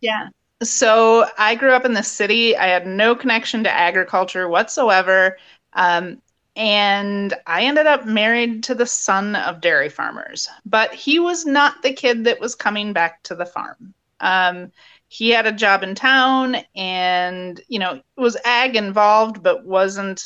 [0.01, 0.29] Yeah.
[0.63, 2.57] So I grew up in the city.
[2.57, 5.37] I had no connection to agriculture whatsoever.
[5.75, 6.23] Um,
[6.57, 10.49] and I ended up married to the son of dairy farmers.
[10.65, 13.95] But he was not the kid that was coming back to the farm.
[14.21, 14.71] Um,
[15.15, 20.25] he had a job in town and, you know, was ag involved, but wasn't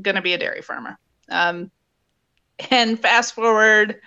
[0.00, 0.98] going to be a dairy farmer.
[1.28, 1.70] Um,
[2.70, 4.00] and fast forward,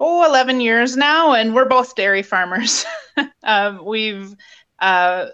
[0.00, 2.86] oh, 11 years now, and we're both dairy farmers.
[3.42, 4.34] um, we've
[4.78, 5.26] uh,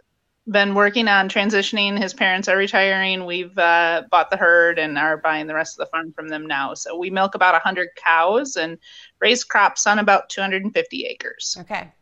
[0.51, 1.97] been working on transitioning.
[1.97, 3.25] His parents are retiring.
[3.25, 6.45] We've uh, bought the herd and are buying the rest of the farm from them
[6.47, 6.75] now.
[6.75, 8.79] So we milk about 100 cows and
[9.21, 11.57] raise crops on about 250 acres.
[11.61, 11.93] Okay,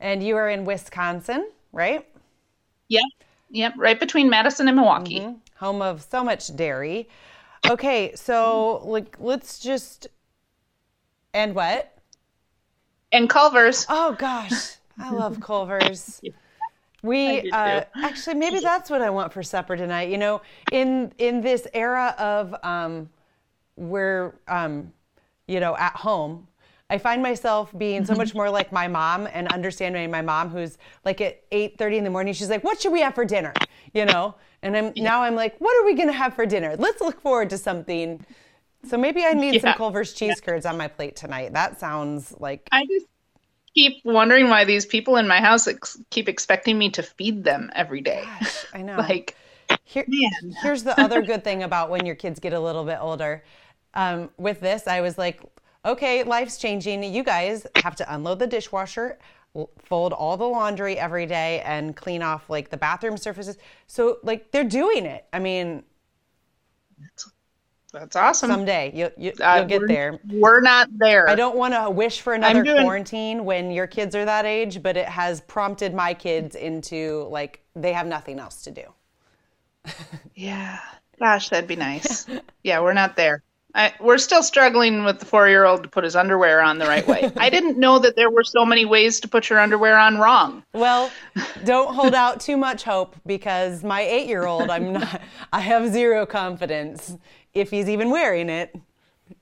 [0.00, 2.06] and you are in Wisconsin, right?
[2.88, 3.04] Yep,
[3.50, 5.26] yep, right between Madison and Milwaukee.
[5.56, 7.08] Home of so much dairy.
[7.68, 10.08] Okay, so like let's just
[11.34, 11.96] and what?
[13.12, 13.86] And Culver's.
[13.88, 16.20] Oh gosh, I love Culver's.
[17.02, 20.10] We uh, actually maybe that's what I want for supper tonight.
[20.10, 23.08] You know, in in this era of um,
[23.76, 24.92] we're um,
[25.46, 26.47] you know at home,
[26.90, 30.78] I find myself being so much more like my mom and understanding my mom, who's
[31.04, 32.32] like at eight thirty in the morning.
[32.32, 33.52] She's like, "What should we have for dinner?"
[33.92, 36.76] You know, and I'm now I'm like, "What are we gonna have for dinner?
[36.78, 38.24] Let's look forward to something."
[38.88, 41.52] So maybe I need some Culver's cheese curds on my plate tonight.
[41.52, 43.06] That sounds like I just
[43.74, 47.70] keep wondering why these people in my house ex- keep expecting me to feed them
[47.74, 48.24] every day.
[48.72, 48.96] I know.
[48.96, 49.36] Like,
[49.84, 50.56] Here, Man.
[50.62, 53.44] here's the other good thing about when your kids get a little bit older.
[53.94, 55.40] Um, with this, I was like,
[55.88, 57.02] okay, life's changing.
[57.02, 59.18] You guys have to unload the dishwasher,
[59.84, 63.56] fold all the laundry every day, and clean off like the bathroom surfaces.
[63.86, 65.26] So, like, they're doing it.
[65.32, 65.82] I mean,
[67.92, 68.50] that's awesome.
[68.50, 70.20] someday you, you, Uh, you'll get we're- there.
[70.30, 71.28] We're not there.
[71.28, 74.82] I don't want to wish for another doing- quarantine when your kids are that age,
[74.82, 78.82] but it has prompted my kids into like they have nothing else to do.
[80.34, 80.78] Yeah.
[81.18, 82.26] Gosh, that'd be nice.
[82.62, 83.42] yeah, we're not there.
[83.74, 87.30] I, we're still struggling with the four-year-old to put his underwear on the right way.
[87.36, 90.64] I didn't know that there were so many ways to put your underwear on wrong.
[90.72, 91.10] Well,
[91.64, 95.20] don't hold out too much hope because my eight year old, I'm not,
[95.52, 97.16] I have zero confidence
[97.52, 98.74] if he's even wearing it,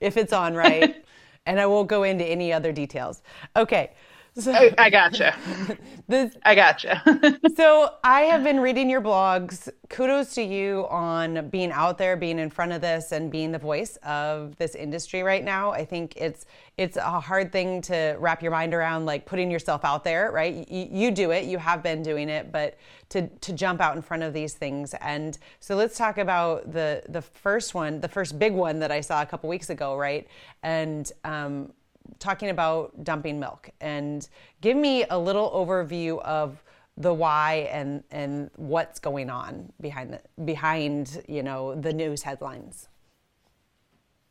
[0.01, 1.03] if it's on right.
[1.45, 3.21] and I won't go into any other details.
[3.55, 3.91] Okay.
[4.39, 5.35] So, I, I gotcha.
[6.07, 7.01] this, I gotcha.
[7.55, 9.67] so I have been reading your blogs.
[9.89, 13.57] Kudos to you on being out there, being in front of this, and being the
[13.57, 15.71] voice of this industry right now.
[15.71, 16.45] I think it's
[16.77, 20.69] it's a hard thing to wrap your mind around, like putting yourself out there, right?
[20.69, 22.77] You, you do it, you have been doing it, but
[23.09, 24.93] to to jump out in front of these things.
[25.01, 29.01] And so let's talk about the the first one, the first big one that I
[29.01, 30.27] saw a couple weeks ago, right?
[30.61, 31.73] And um,
[32.19, 34.27] talking about dumping milk and
[34.61, 36.63] give me a little overview of
[36.97, 42.89] the why and and what's going on behind the behind you know the news headlines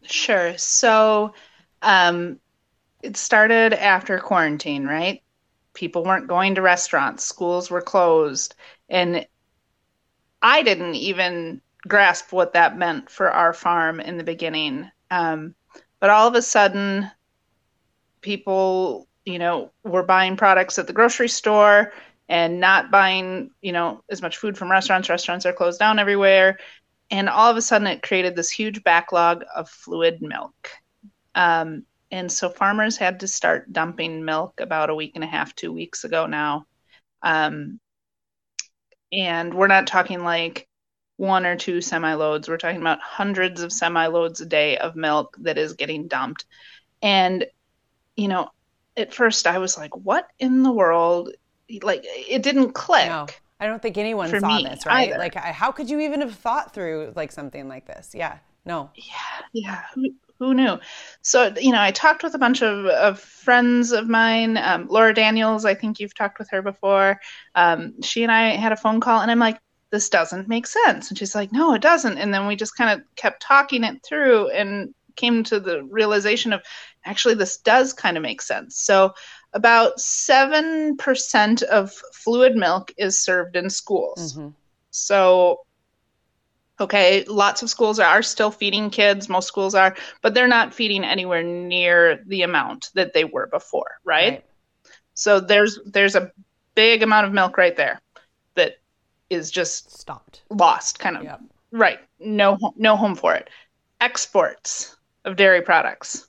[0.09, 0.57] Sure.
[0.57, 1.35] So
[1.83, 2.39] um,
[3.03, 5.23] it started after quarantine, right?
[5.75, 8.55] People weren't going to restaurants, schools were closed.
[8.89, 9.27] And
[10.43, 14.91] I didn't even grasp what that meant for our farm in the beginning.
[15.11, 15.55] Um,
[16.01, 17.11] but all of a sudden,
[18.27, 21.93] people, you know, were buying products at the grocery store
[22.29, 25.09] and not buying, you know, as much food from restaurants.
[25.09, 26.59] Restaurants are closed down everywhere.
[27.09, 30.71] And all of a sudden, it created this huge backlog of fluid milk.
[31.37, 35.55] Um, and so farmers had to start dumping milk about a week and a half,
[35.55, 36.67] two weeks ago now.
[37.23, 37.79] Um,
[39.13, 40.69] and we're not talking like
[41.17, 42.49] one or two semi loads.
[42.49, 46.45] We're talking about hundreds of semi loads a day of milk that is getting dumped.
[47.03, 47.47] And,
[48.17, 48.51] you know,
[48.97, 51.31] at first I was like, what in the world?
[51.83, 53.09] Like, it didn't click.
[53.09, 53.27] No,
[53.61, 55.09] I don't think anyone saw this, right?
[55.09, 55.19] Either.
[55.19, 58.13] Like, how could you even have thought through like something like this?
[58.15, 58.91] Yeah, no.
[58.95, 59.15] Yeah,
[59.53, 59.83] yeah.
[59.95, 60.79] Who, who knew?
[61.23, 64.59] So, you know, I talked with a bunch of, of friends of mine.
[64.59, 67.19] Um, Laura Daniels, I think you've talked with her before.
[67.55, 69.59] Um, she and I had a phone call, and I'm like,
[69.91, 71.09] this doesn't make sense.
[71.09, 72.19] And she's like, no, it doesn't.
[72.19, 76.53] And then we just kind of kept talking it through and came to the realization
[76.53, 76.63] of
[77.07, 78.77] actually, this does kind of make sense.
[78.79, 79.15] So,
[79.53, 84.35] about 7% of fluid milk is served in schools.
[84.35, 84.49] Mm-hmm.
[84.91, 85.61] So,
[86.79, 91.05] okay, lots of schools are still feeding kids, most schools are, but they're not feeding
[91.05, 94.33] anywhere near the amount that they were before, right?
[94.33, 94.45] right.
[95.15, 96.31] So there's there's a
[96.75, 98.01] big amount of milk right there
[98.55, 98.75] that
[99.31, 101.25] is just stopped, lost, kind of.
[101.25, 101.41] Yep.
[101.73, 101.99] Right.
[102.19, 103.49] No, no home for it.
[104.01, 104.96] Exports
[105.27, 106.29] of dairy products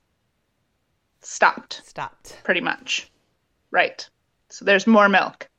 [1.22, 1.82] stopped.
[1.86, 2.38] Stopped.
[2.44, 3.10] Pretty much.
[3.72, 4.08] Right.
[4.50, 5.50] So there's more milk.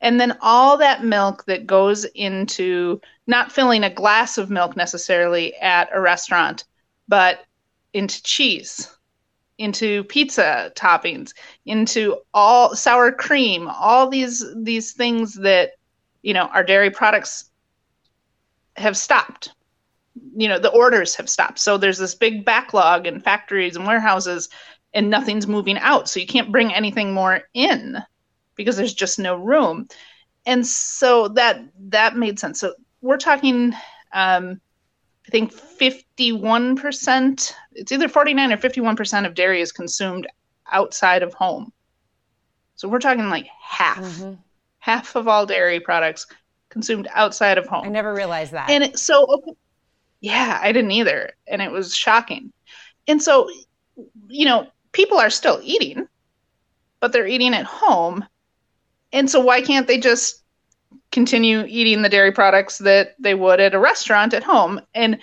[0.00, 5.54] And then all that milk that goes into not filling a glass of milk necessarily
[5.56, 6.64] at a restaurant,
[7.06, 7.40] but
[7.92, 8.88] into cheese,
[9.58, 11.34] into pizza toppings,
[11.66, 15.72] into all sour cream, all these these things that
[16.22, 17.50] you know, our dairy products
[18.76, 19.52] have stopped.
[20.36, 21.58] You know, the orders have stopped.
[21.58, 24.48] So there's this big backlog in factories and warehouses,
[24.92, 26.08] and nothing's moving out.
[26.08, 27.98] So you can't bring anything more in
[28.56, 29.88] because there's just no room.
[30.46, 32.60] And so that that made sense.
[32.60, 33.72] So we're talking
[34.12, 34.60] um,
[35.26, 40.26] I think 51%, it's either 49 or 51% of dairy is consumed
[40.72, 41.72] outside of home.
[42.74, 43.98] So we're talking like half.
[43.98, 44.34] Mm-hmm
[44.80, 46.26] half of all dairy products
[46.68, 47.84] consumed outside of home.
[47.84, 48.68] I never realized that.
[48.68, 49.56] And it, so,
[50.20, 51.32] yeah, I didn't either.
[51.46, 52.52] And it was shocking.
[53.08, 53.48] And so,
[54.28, 56.08] you know, people are still eating,
[57.00, 58.24] but they're eating at home.
[59.12, 60.42] And so, why can't they just
[61.10, 64.80] continue eating the dairy products that they would at a restaurant at home?
[64.94, 65.18] And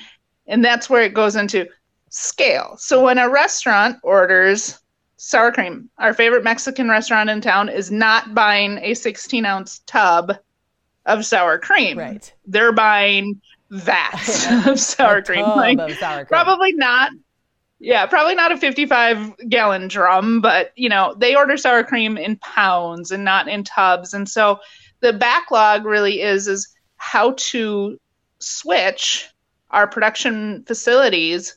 [0.48, 1.68] and that's where it goes into
[2.10, 2.76] scale.
[2.78, 4.80] So when a restaurant orders
[5.18, 5.90] sour cream.
[5.98, 10.38] Our favorite Mexican restaurant in town is not buying a 16 ounce tub
[11.06, 11.98] of sour cream.
[11.98, 12.32] Right.
[12.46, 15.46] They're buying vats of sour cream.
[15.46, 16.28] Like, of sour cream.
[16.28, 17.12] Probably not.
[17.80, 22.38] Yeah, probably not a 55 gallon drum, but you know, they order sour cream in
[22.38, 24.14] pounds and not in tubs.
[24.14, 24.60] And so
[25.02, 28.00] the backlog really is is how to
[28.40, 29.30] switch
[29.70, 31.56] our production facilities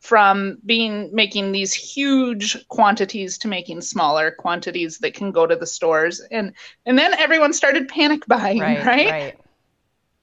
[0.00, 5.66] from being making these huge quantities to making smaller quantities that can go to the
[5.66, 6.52] stores and
[6.84, 9.10] and then everyone started panic buying right, right?
[9.10, 9.38] right.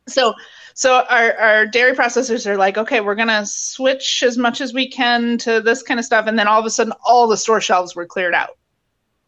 [0.08, 0.36] so
[0.74, 4.74] so our, our dairy processors are like okay we're going to switch as much as
[4.74, 7.38] we can to this kind of stuff and then all of a sudden all the
[7.38, 8.58] store shelves were cleared out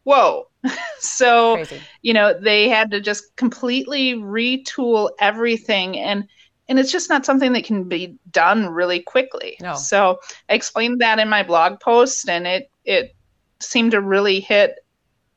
[0.04, 0.48] whoa
[0.98, 1.80] so Crazy.
[2.02, 6.28] you know they had to just completely retool everything and
[6.68, 9.56] and it's just not something that can be done really quickly.
[9.60, 9.74] No.
[9.74, 13.14] So I explained that in my blog post, and it it
[13.60, 14.76] seemed to really hit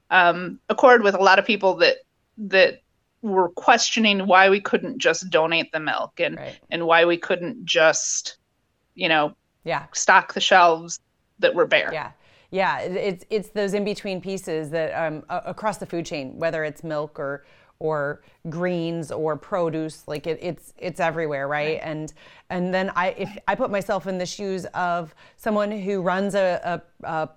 [0.10, 1.98] um, a chord with a lot of people that
[2.38, 2.82] that
[3.22, 6.60] were questioning why we couldn't just donate the milk and right.
[6.70, 8.38] and why we couldn't just
[8.96, 11.00] you know yeah stock the shelves
[11.40, 11.90] that were bare.
[11.94, 12.12] Yeah.
[12.50, 16.82] Yeah, it's it's those in between pieces that um, across the food chain, whether it's
[16.82, 17.46] milk or
[17.80, 21.74] or greens or produce like it, it's it's everywhere right?
[21.74, 21.80] right?
[21.84, 22.14] and
[22.50, 26.82] and then i if i put myself in the shoes of someone who runs a,
[27.04, 27.30] a, a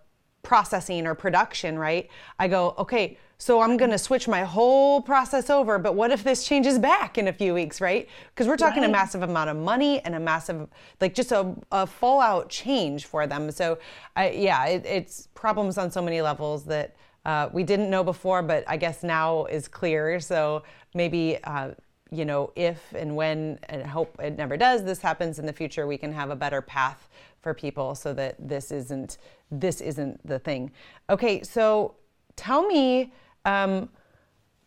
[0.43, 5.51] processing or production right i go okay so i'm going to switch my whole process
[5.51, 8.83] over but what if this changes back in a few weeks right because we're talking
[8.83, 8.91] right.
[8.91, 10.69] a massive amount of money and a massive
[11.01, 13.79] like just a, a fallout change for them so
[14.15, 16.95] I, yeah it, it's problems on so many levels that
[17.27, 20.21] uh, we didn't know before, but I guess now is clear.
[20.21, 20.63] So
[20.95, 21.73] maybe uh,
[22.11, 25.53] you know, if and when, and I hope it never does, this happens in the
[25.53, 27.09] future, we can have a better path
[27.41, 29.19] for people so that this isn't
[29.51, 30.73] this isn't the thing.
[31.09, 31.95] Okay, so
[32.37, 33.13] tell me.
[33.45, 33.89] Um,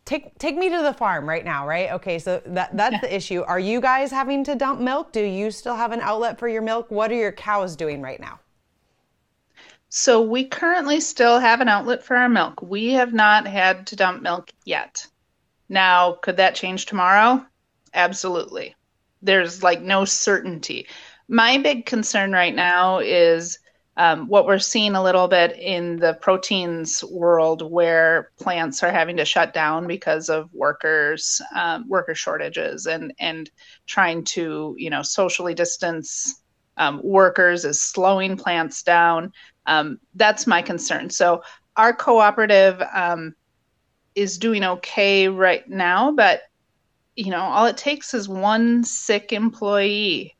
[0.04, 1.90] take take me to the farm right now, right?
[1.92, 3.42] Okay, so that that's the issue.
[3.42, 5.12] Are you guys having to dump milk?
[5.12, 6.90] Do you still have an outlet for your milk?
[6.90, 8.40] What are your cows doing right now?
[9.88, 12.60] So we currently still have an outlet for our milk.
[12.62, 15.06] We have not had to dump milk yet.
[15.68, 17.46] Now, could that change tomorrow?
[17.94, 18.74] Absolutely.
[19.22, 20.88] There's like no certainty.
[21.28, 23.58] My big concern right now is
[23.96, 29.16] um, what we're seeing a little bit in the proteins world where plants are having
[29.16, 33.50] to shut down because of workers um, worker shortages and and
[33.86, 36.42] trying to you know socially distance
[36.76, 39.32] um, workers is slowing plants down.
[39.66, 41.08] Um, that's my concern.
[41.08, 41.42] So
[41.76, 43.34] our cooperative um,
[44.16, 46.42] is doing okay right now but
[47.16, 50.36] you know all it takes is one sick employee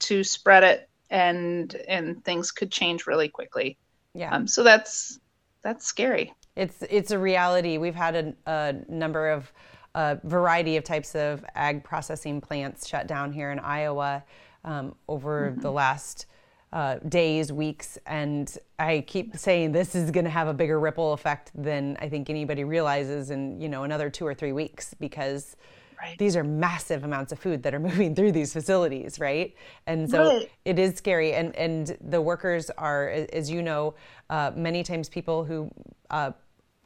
[0.00, 3.78] to spread it and and things could change really quickly.
[4.14, 4.34] Yeah.
[4.34, 5.20] Um, so that's
[5.62, 6.34] that's scary.
[6.56, 7.78] It's it's a reality.
[7.78, 9.50] We've had a, a number of
[9.94, 14.24] a variety of types of ag processing plants shut down here in Iowa
[14.64, 15.60] um, over mm-hmm.
[15.60, 16.26] the last
[16.72, 21.12] uh, days, weeks, and I keep saying this is going to have a bigger ripple
[21.12, 25.54] effect than I think anybody realizes in you know another two or three weeks because
[26.04, 26.18] Right.
[26.18, 29.54] These are massive amounts of food that are moving through these facilities, right?
[29.86, 30.50] And so right.
[30.64, 31.32] it is scary.
[31.32, 33.94] And and the workers are, as you know,
[34.28, 35.70] uh, many times people who
[36.10, 36.32] uh,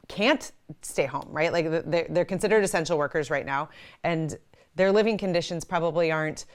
[0.07, 0.51] can't
[0.81, 1.51] stay home, right?
[1.51, 3.69] Like they're, they're considered essential workers right now,
[4.03, 4.37] and
[4.75, 6.45] their living conditions probably aren't.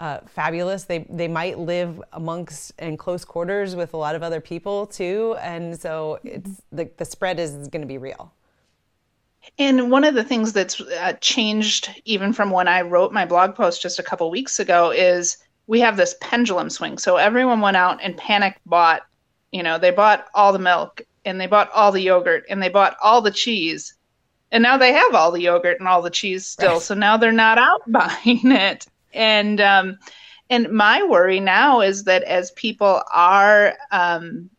[0.00, 0.82] Uh, fabulous.
[0.82, 5.36] They they might live amongst in close quarters with a lot of other people too,
[5.40, 8.32] and so it's the the spread is going to be real.
[9.58, 13.54] And one of the things that's uh, changed even from when I wrote my blog
[13.54, 15.36] post just a couple weeks ago is
[15.66, 16.98] we have this pendulum swing.
[16.98, 19.02] So everyone went out and panic bought,
[19.52, 22.68] you know, they bought all the milk and they bought all the yogurt and they
[22.68, 23.94] bought all the cheese.
[24.50, 26.74] And now they have all the yogurt and all the cheese still.
[26.74, 26.82] Right.
[26.82, 28.86] So now they're not out buying it.
[29.12, 29.98] And um
[30.50, 34.50] and my worry now is that as people are um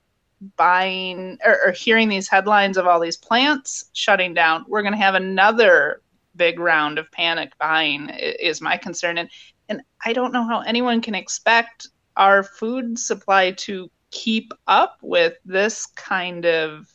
[0.57, 4.99] buying or, or hearing these headlines of all these plants shutting down, we're going to
[4.99, 6.01] have another
[6.35, 9.29] big round of panic buying is my concern and
[9.69, 11.87] and I don't know how anyone can expect
[12.17, 16.91] our food supply to keep up with this kind of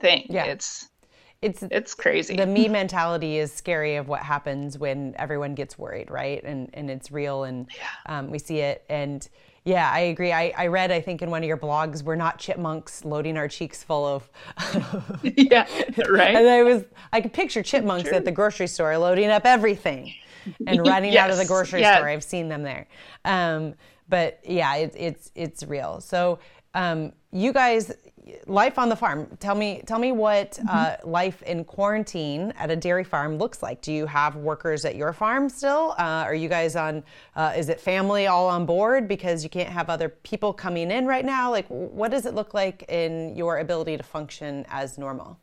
[0.00, 0.26] thing.
[0.28, 0.44] Yeah.
[0.44, 0.88] It's
[1.42, 2.36] it's it's crazy.
[2.36, 6.42] The me mentality is scary of what happens when everyone gets worried, right?
[6.42, 8.18] And and it's real and yeah.
[8.18, 9.28] um, we see it and
[9.64, 10.30] yeah, I agree.
[10.30, 13.48] I, I read, I think, in one of your blogs, we're not chipmunks loading our
[13.48, 14.30] cheeks full of.
[15.22, 15.66] yeah,
[16.08, 16.34] right.
[16.34, 20.12] And I was, I could picture chipmunks at the grocery store loading up everything
[20.66, 21.24] and running yes.
[21.24, 21.96] out of the grocery yes.
[21.96, 22.08] store.
[22.08, 22.86] I've seen them there.
[23.24, 23.74] Um,
[24.06, 26.00] but yeah, it, it's it's real.
[26.02, 26.40] So
[26.74, 27.92] um, you guys,
[28.46, 29.28] life on the farm.
[29.38, 30.68] Tell me, tell me what mm-hmm.
[30.68, 33.82] uh, life in quarantine at a dairy farm looks like.
[33.82, 35.94] Do you have workers at your farm still?
[35.98, 37.02] Uh, are you guys on?
[37.36, 41.06] Uh, is it family all on board because you can't have other people coming in
[41.06, 41.50] right now?
[41.50, 45.38] Like, what does it look like in your ability to function as normal?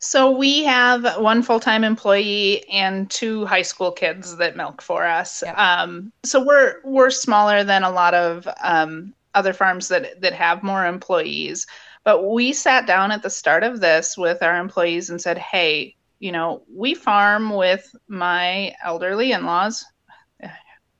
[0.00, 5.42] So we have one full-time employee and two high school kids that milk for us.
[5.42, 5.56] Yep.
[5.56, 10.62] Um, so we're we're smaller than a lot of um, other farms that that have
[10.62, 11.66] more employees.
[12.04, 15.96] But we sat down at the start of this with our employees and said, "Hey,
[16.24, 19.84] you know, we farm with my elderly in-laws.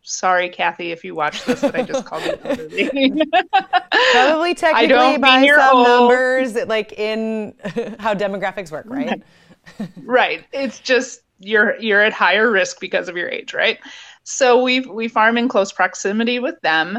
[0.02, 2.90] Sorry, Kathy, if you watch this, but I just called you elderly.
[4.12, 5.88] Probably technically by some old.
[5.88, 7.54] numbers, like in
[7.98, 9.22] how demographics work, right?
[10.04, 10.44] right.
[10.52, 13.78] It's just you're you're at higher risk because of your age, right?
[14.24, 16.98] So we we farm in close proximity with them,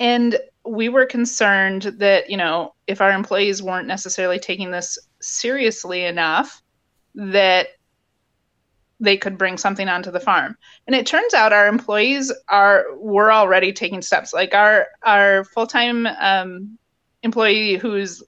[0.00, 6.04] and we were concerned that, you know, if our employees weren't necessarily taking this seriously
[6.04, 6.62] enough,
[7.14, 7.68] that
[8.98, 10.56] they could bring something onto the farm.
[10.86, 14.32] And it turns out our employees are were already taking steps.
[14.32, 16.78] Like our our full time um,
[17.22, 18.22] employee who's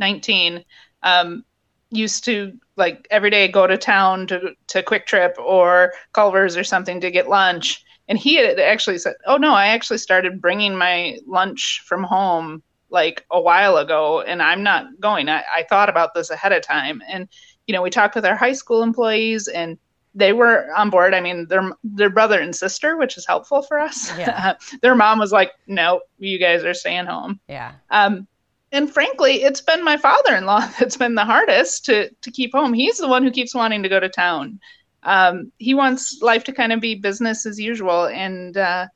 [0.00, 0.64] 19
[1.02, 1.44] um,
[1.90, 6.64] used to like every day go to town to to Kwik Trip or Culver's or
[6.64, 10.76] something to get lunch and he had actually said, "Oh no, I actually started bringing
[10.76, 15.28] my lunch from home like a while ago, and I'm not going.
[15.28, 17.28] I, I thought about this ahead of time." And
[17.66, 19.78] you know, we talked with our high school employees, and
[20.14, 21.14] they were on board.
[21.14, 24.16] I mean, their their brother and sister, which is helpful for us.
[24.16, 24.54] Yeah.
[24.82, 27.72] their mom was like, "No, you guys are staying home." Yeah.
[27.90, 28.28] Um,
[28.72, 32.72] and frankly, it's been my father-in-law that's been the hardest to to keep home.
[32.72, 34.60] He's the one who keeps wanting to go to town.
[35.06, 38.88] Um, he wants life to kind of be business as usual, and uh,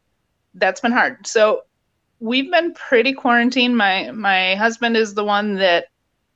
[0.55, 1.25] that's been hard.
[1.25, 1.63] So
[2.19, 3.77] we've been pretty quarantined.
[3.77, 5.87] My my husband is the one that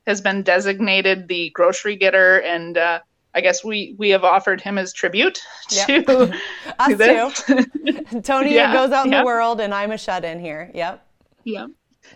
[0.07, 3.01] has been designated the grocery getter, and uh,
[3.35, 6.07] I guess we we have offered him as tribute yep.
[6.07, 6.41] to
[6.79, 7.43] us this.
[7.43, 8.21] too.
[8.23, 10.71] Tony yeah, goes out in the world, and I'm a shut in here.
[10.73, 11.05] Yep.
[11.43, 11.67] Yeah.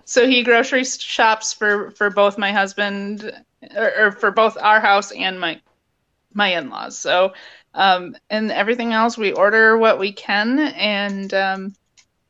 [0.05, 3.33] So he grocery shops for for both my husband
[3.75, 5.61] or, or for both our house and my
[6.35, 6.99] my in-laws.
[6.99, 7.33] So
[7.74, 11.74] um, and everything else we order what we can and um,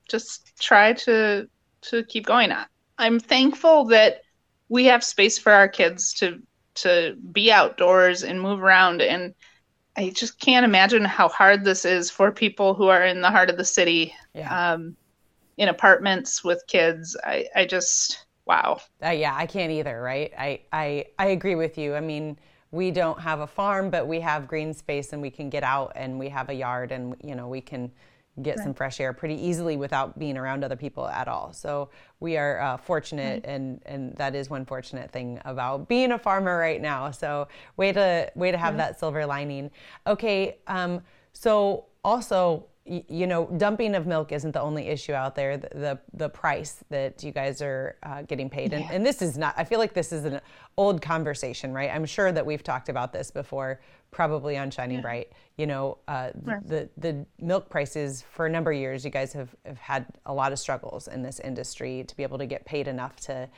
[0.09, 1.49] just try to
[1.80, 2.53] to keep going.
[2.99, 4.22] I'm thankful that
[4.68, 6.40] we have space for our kids to
[6.76, 9.34] to be outdoors and move around and
[9.99, 13.51] I just can't imagine how hard this is for people who are in the heart
[13.51, 14.74] of the city, yeah.
[14.74, 14.96] um,
[15.57, 17.16] in apartments with kids.
[17.24, 18.80] I, I just, wow.
[19.05, 20.32] Uh, yeah, I can't either, right?
[20.38, 21.96] I, I, I agree with you.
[21.96, 22.38] I mean,
[22.71, 25.93] we don't have a farm, but we have green space and we can get out
[25.95, 27.91] and we have a yard and, you know, we can
[28.43, 28.64] get right.
[28.64, 31.53] some fresh air pretty easily without being around other people at all.
[31.53, 31.91] So
[32.21, 36.59] we are uh, fortunate, and and that is one fortunate thing about being a farmer
[36.59, 37.11] right now.
[37.11, 39.71] So way to way to have that silver lining.
[40.07, 41.01] Okay, um,
[41.33, 42.66] so also
[43.09, 45.57] you know, dumping of milk isn't the only issue out there.
[45.57, 48.93] The the, the price that you guys are uh, getting paid, and, yeah.
[48.93, 49.55] and this is not.
[49.57, 50.41] I feel like this is an
[50.76, 51.91] old conversation, right?
[51.93, 53.80] I'm sure that we've talked about this before,
[54.11, 55.03] probably on Shining yeah.
[55.03, 55.32] Bright.
[55.57, 56.66] You know, uh, right.
[56.66, 60.32] the the milk prices for a number of years, you guys have, have had a
[60.32, 63.49] lot of struggles in this industry to be able to get paid enough to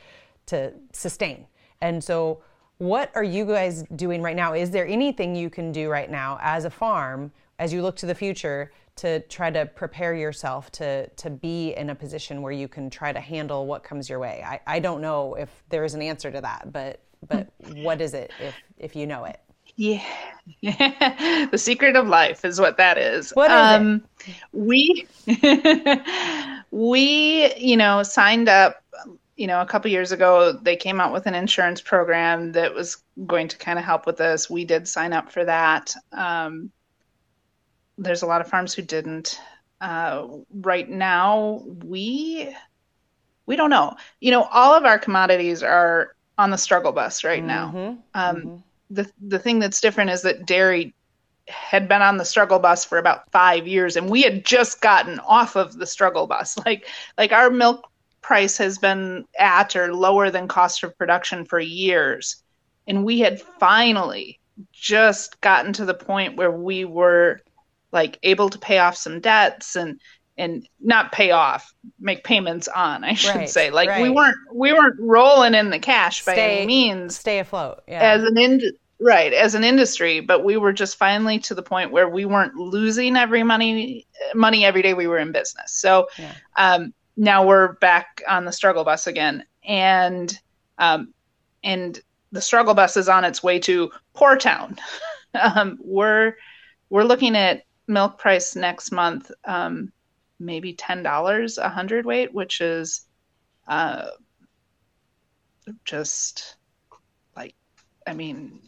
[0.47, 1.47] to sustain.
[1.81, 2.43] And so,
[2.77, 4.53] what are you guys doing right now?
[4.53, 8.05] Is there anything you can do right now as a farm as you look to
[8.05, 8.71] the future?
[8.97, 13.11] To try to prepare yourself to to be in a position where you can try
[13.11, 14.43] to handle what comes your way.
[14.45, 18.13] I, I don't know if there is an answer to that, but but what is
[18.13, 19.39] it if if you know it?
[19.75, 20.03] Yeah.
[21.51, 23.31] the secret of life is what that is.
[23.31, 24.35] What is um, it?
[24.51, 25.07] We
[26.71, 28.83] we, you know, signed up,
[29.35, 32.97] you know, a couple years ago, they came out with an insurance program that was
[33.25, 34.49] going to kind of help with this.
[34.49, 35.95] We did sign up for that.
[36.11, 36.71] Um,
[38.01, 39.39] there's a lot of farms who didn't.
[39.79, 42.55] Uh, right now, we
[43.45, 43.95] we don't know.
[44.19, 47.67] You know, all of our commodities are on the struggle bus right now.
[47.67, 47.99] Mm-hmm.
[48.13, 48.55] Um, mm-hmm.
[48.89, 50.93] The the thing that's different is that dairy
[51.47, 55.19] had been on the struggle bus for about five years, and we had just gotten
[55.19, 56.57] off of the struggle bus.
[56.65, 56.87] Like
[57.17, 57.87] like our milk
[58.21, 62.43] price has been at or lower than cost of production for years,
[62.87, 64.39] and we had finally
[64.71, 67.41] just gotten to the point where we were
[67.91, 69.99] like able to pay off some debts and
[70.37, 74.01] and not pay off make payments on i should right, say like right.
[74.01, 77.99] we weren't we weren't rolling in the cash by any means stay afloat yeah.
[77.99, 81.91] as an ind- right as an industry but we were just finally to the point
[81.91, 86.33] where we weren't losing every money money every day we were in business so yeah.
[86.57, 90.39] um, now we're back on the struggle bus again and
[90.77, 91.13] um,
[91.63, 91.99] and
[92.31, 94.77] the struggle bus is on its way to poor town
[95.33, 96.33] um, we're
[96.89, 99.91] we're looking at milk price next month, um,
[100.39, 103.01] maybe ten dollars a hundred weight, which is
[103.67, 104.07] uh,
[105.85, 106.55] just
[107.35, 107.55] like,
[108.07, 108.59] I mean,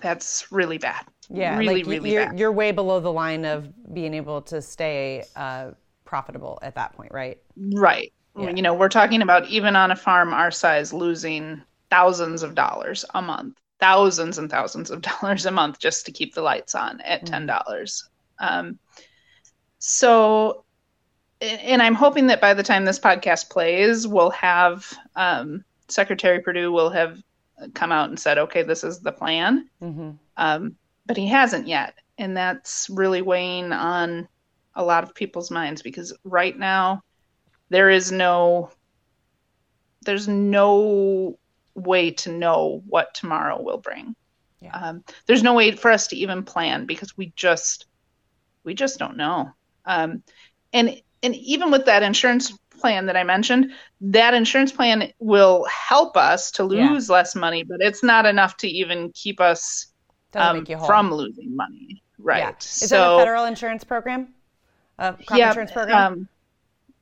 [0.00, 1.06] that's really bad.
[1.28, 2.38] Yeah, really, like really you're, bad.
[2.38, 5.70] You're way below the line of being able to stay uh,
[6.04, 7.38] profitable at that point, right?
[7.56, 8.12] Right.
[8.38, 8.50] Yeah.
[8.50, 13.04] You know, we're talking about even on a farm our size losing thousands of dollars
[13.14, 17.00] a month thousands and thousands of dollars a month just to keep the lights on
[17.00, 18.08] at ten dollars.
[18.40, 18.78] Um,
[19.78, 20.64] so,
[21.40, 26.72] and I'm hoping that by the time this podcast plays, we'll have um, Secretary Perdue
[26.72, 27.18] will have
[27.74, 29.68] come out and said, okay, this is the plan.
[29.82, 30.10] Mm-hmm.
[30.36, 30.76] Um,
[31.06, 31.94] but he hasn't yet.
[32.18, 34.28] And that's really weighing on
[34.74, 37.02] a lot of people's minds because right now
[37.70, 38.70] there is no
[40.02, 41.38] there's no
[41.74, 44.14] way to know what tomorrow will bring.
[44.60, 44.76] Yeah.
[44.76, 47.86] Um, there's no way for us to even plan because we just
[48.64, 49.50] we just don't know.
[49.84, 50.22] Um,
[50.72, 56.16] and and even with that insurance plan that I mentioned, that insurance plan will help
[56.16, 57.14] us to lose yeah.
[57.14, 59.88] less money, but it's not enough to even keep us
[60.34, 62.02] um, from losing money.
[62.18, 62.38] Right.
[62.38, 62.52] Yeah.
[62.58, 64.34] Is so, that a federal insurance program?
[64.98, 66.12] A crop yep, insurance program?
[66.12, 66.28] Um,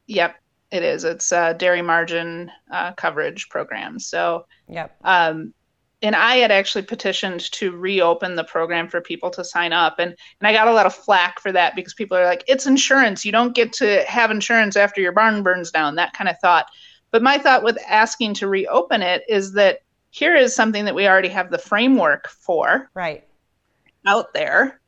[0.07, 0.37] yep,
[0.71, 1.05] it is.
[1.05, 3.99] It's a dairy margin uh, coverage program.
[3.99, 4.97] So, yep.
[5.03, 5.55] Um,
[6.03, 9.99] and I had actually petitioned to reopen the program for people to sign up.
[9.99, 12.67] And, and I got a lot of flack for that because people are like, it's
[12.67, 13.25] insurance.
[13.25, 16.67] You don't get to have insurance after your barn burns down, that kind of thought.
[17.11, 19.81] But my thought with asking to reopen it is that
[20.11, 22.91] here is something that we already have the framework for.
[22.95, 23.25] Right.
[24.07, 24.81] Out there.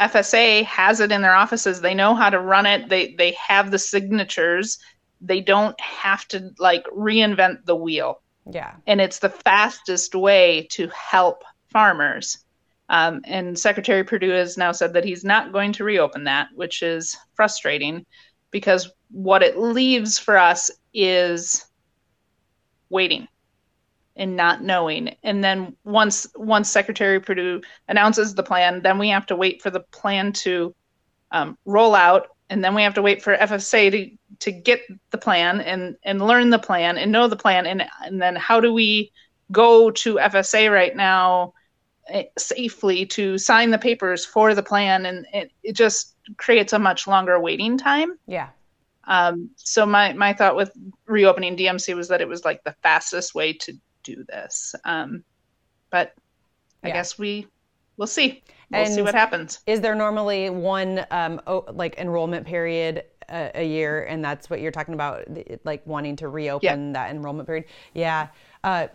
[0.00, 1.80] FSA has it in their offices.
[1.80, 2.88] They know how to run it.
[2.88, 4.78] They they have the signatures.
[5.20, 8.20] They don't have to like reinvent the wheel.
[8.50, 8.74] Yeah.
[8.86, 12.38] And it's the fastest way to help farmers.
[12.88, 16.82] Um, and Secretary Perdue has now said that he's not going to reopen that, which
[16.82, 18.06] is frustrating
[18.50, 21.66] because what it leaves for us is
[22.88, 23.28] waiting
[24.16, 25.14] and not knowing.
[25.22, 29.70] And then once once Secretary Perdue announces the plan, then we have to wait for
[29.70, 30.74] the plan to
[31.30, 34.10] um, roll out, and then we have to wait for FSA to
[34.40, 34.80] to get
[35.10, 38.60] the plan and and learn the plan and know the plan, and and then how
[38.60, 39.12] do we
[39.50, 41.54] go to FSA right now
[42.08, 46.78] eh, safely to sign the papers for the plan, and it, it just creates a
[46.78, 48.18] much longer waiting time.
[48.26, 48.48] Yeah.
[49.04, 50.70] Um, so my my thought with
[51.06, 53.72] reopening DMC was that it was like the fastest way to
[54.02, 54.74] do this.
[54.84, 55.24] Um,
[55.90, 56.12] but
[56.84, 56.94] I Yeah.
[56.94, 57.46] guess we
[57.96, 58.42] we'll see.
[58.70, 59.60] We'll see And- what happens.
[59.66, 61.40] Is there normally one um,
[61.72, 65.24] like enrollment period a, a year, and that's what you're talking about,
[65.64, 67.64] like wanting to reopen that enrollment period?
[67.94, 68.28] Yeah.
[68.64, 68.88] Uh,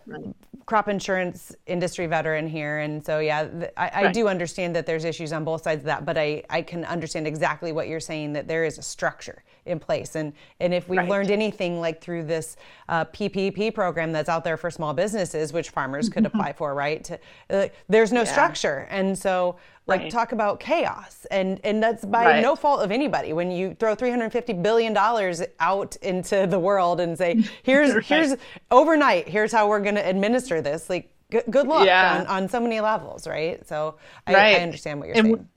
[0.66, 4.14] Crop insurance industry veteran here, and so yeah, th- I, I Right.
[4.14, 7.28] do understand that there's issues on both sides of that, but I, I can understand
[7.28, 11.00] exactly what you're saying that there is a structure in place, and and if we've
[11.00, 11.10] Right.
[11.10, 12.56] learned anything like through this
[12.90, 17.04] uh, PPP program that's out there for small businesses, which farmers could apply for, right?
[17.06, 18.32] To, uh, there's no Yeah.
[18.32, 19.56] structure, and so
[19.86, 20.12] like Right.
[20.12, 22.42] talk about chaos and and that's by Right.
[22.42, 27.18] no fault of anybody when you throw 350 billion dollars out into the world and
[27.18, 28.06] say here's Right.
[28.06, 28.36] here's
[28.72, 32.20] overnight here's how we're going to administer this like g- good luck Yeah.
[32.22, 33.96] on, on so many levels right so
[34.26, 34.36] I.
[34.36, 35.50] I understand what you're And saying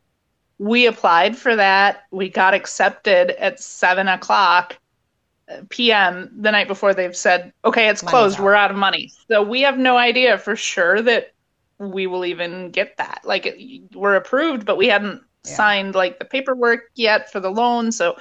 [0.58, 2.04] We applied for that.
[2.10, 4.78] We got accepted at seven o'clock
[5.68, 6.30] p.m.
[6.36, 6.94] the night before.
[6.94, 8.38] They've said, "Okay, it's closed.
[8.38, 8.44] out.
[8.44, 11.32] We're out of money." So we have no idea for sure that
[11.78, 13.20] we will even get that.
[13.24, 15.56] Like it, we're approved, but we hadn't Yeah.
[15.56, 17.92] signed like the paperwork yet for the loan.
[17.92, 18.16] So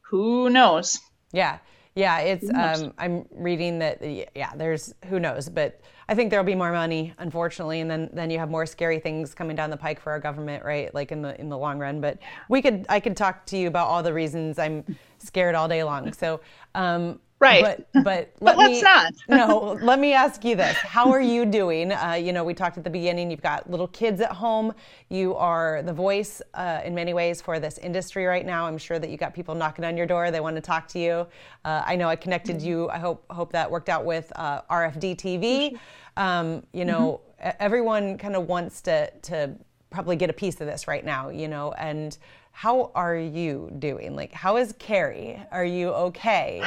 [0.00, 0.98] who knows?
[1.32, 1.58] Yeah,
[1.94, 2.18] yeah.
[2.20, 3.98] It's um, I'm reading that.
[4.34, 8.30] Yeah, there's who knows, but I think there'll be more money, unfortunately, and then then
[8.30, 10.94] you have more scary things coming down the pike for our government, right?
[10.94, 12.00] Like in the in the long run.
[12.00, 14.84] But we could I could talk to you about all the reasons I'm
[15.18, 16.12] scared all day long.
[16.12, 16.40] So.
[16.74, 17.86] Um, Right.
[17.92, 19.12] But but let let's me not.
[19.28, 19.78] no.
[19.82, 21.92] Let me ask you this: How are you doing?
[21.92, 23.30] Uh, you know, we talked at the beginning.
[23.30, 24.72] You've got little kids at home.
[25.10, 28.66] You are the voice uh, in many ways for this industry right now.
[28.66, 30.30] I'm sure that you got people knocking on your door.
[30.30, 31.26] They want to talk to you.
[31.64, 32.88] Uh, I know I connected you.
[32.88, 35.78] I hope hope that worked out with uh, RFD TV.
[36.16, 39.54] Um, you know, e- everyone kind of wants to to
[39.90, 41.28] probably get a piece of this right now.
[41.28, 42.16] You know, and
[42.56, 44.14] how are you doing?
[44.14, 45.44] Like, how is Carrie?
[45.50, 46.62] Are you okay?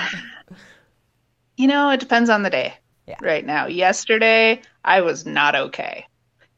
[1.55, 2.73] You know, it depends on the day
[3.07, 3.15] Yeah.
[3.21, 3.67] right now.
[3.67, 6.05] Yesterday, I was not okay.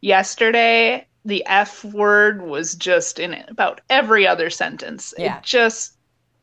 [0.02, 5.14] Yesterday, the F word was just in about every other sentence.
[5.16, 5.38] Yeah.
[5.38, 5.96] It just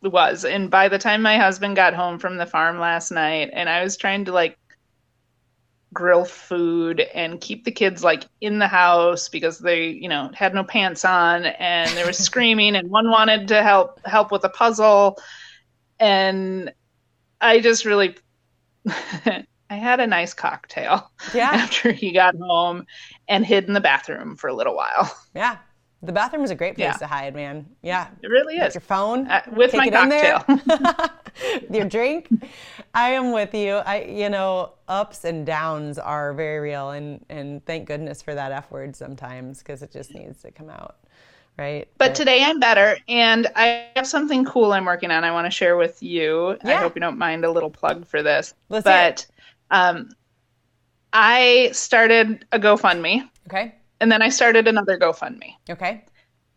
[0.03, 0.45] was.
[0.45, 3.83] And by the time my husband got home from the farm last night and I
[3.83, 4.57] was trying to like
[5.97, 10.55] grill food and keep the kids like in the house because they, you know, had
[10.55, 14.51] no pants on and they were screaming and one wanted to help help with a
[14.51, 15.19] puzzle
[15.99, 16.73] and
[17.41, 18.17] I just really
[19.71, 21.51] I had a nice cocktail Yeah.
[21.55, 22.87] after he got home
[23.29, 25.11] and hid in the bathroom for a little while.
[25.35, 25.57] Yeah.
[26.07, 26.93] The bathroom is a great place Yeah.
[26.95, 27.67] to hide, man.
[27.83, 28.09] Yeah.
[28.23, 28.75] It really With is.
[28.75, 30.39] your phone, Uh, with my it in there.
[30.39, 31.11] cocktail.
[31.71, 32.29] your drink.
[32.95, 33.75] I am with you.
[33.75, 38.53] I, you know, ups and downs are very real, and and thank goodness for that
[38.53, 40.97] F word sometimes because it just needs to come out,
[41.59, 41.89] right?
[41.99, 45.25] But today I'm better, and I have something cool I'm working on.
[45.25, 46.57] I want to share with you.
[46.65, 46.71] Yeah.
[46.71, 48.55] I hope you don't mind a little plug for this.
[48.71, 49.27] Let's but
[49.71, 50.09] um,
[51.13, 55.55] I started a GoFundMe, okay, and then I started another GoFundMe.
[55.71, 56.05] okay,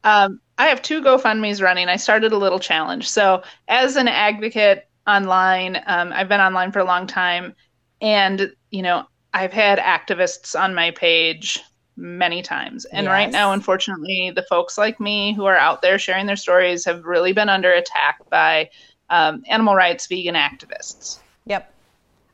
[0.03, 1.87] Um, I have two GoFundMe's running.
[1.87, 3.09] I started a little challenge.
[3.09, 7.55] So, as an advocate online, um, I've been online for a long time,
[8.01, 11.59] and you know, I've had activists on my page
[11.95, 12.85] many times.
[12.85, 16.85] And right now, unfortunately, the folks like me who are out there sharing their stories
[16.85, 18.69] have really been under attack by
[19.09, 21.19] um, animal rights vegan activists.
[21.45, 21.73] yep,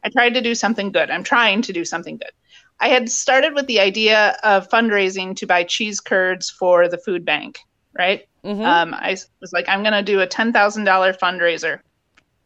[0.04, 1.10] I tried to do something good.
[1.10, 2.32] I'm trying to do something good.
[2.80, 7.24] I had started with the idea of fundraising to buy cheese curds for the food
[7.26, 7.60] bank,
[7.98, 8.28] right?
[8.44, 8.66] Mhm.
[8.66, 11.80] Um, I was like, I'm going to do a $10,000 fundraiser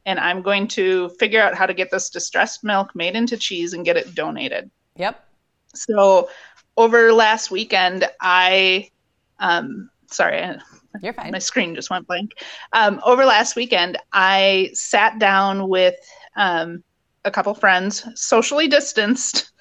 [0.05, 3.73] and I'm going to figure out how to get this distressed milk made into cheese
[3.73, 4.69] and get it donated.
[4.95, 5.25] yep,
[5.73, 6.29] So
[6.77, 8.89] over last weekend, I,
[9.39, 10.55] um, sorry,
[11.01, 11.31] you're fine.
[11.31, 12.31] my screen just went blank.
[12.71, 15.95] Um, over last weekend, I sat down with
[16.37, 16.83] um,
[17.25, 19.51] a couple friends, socially distanced.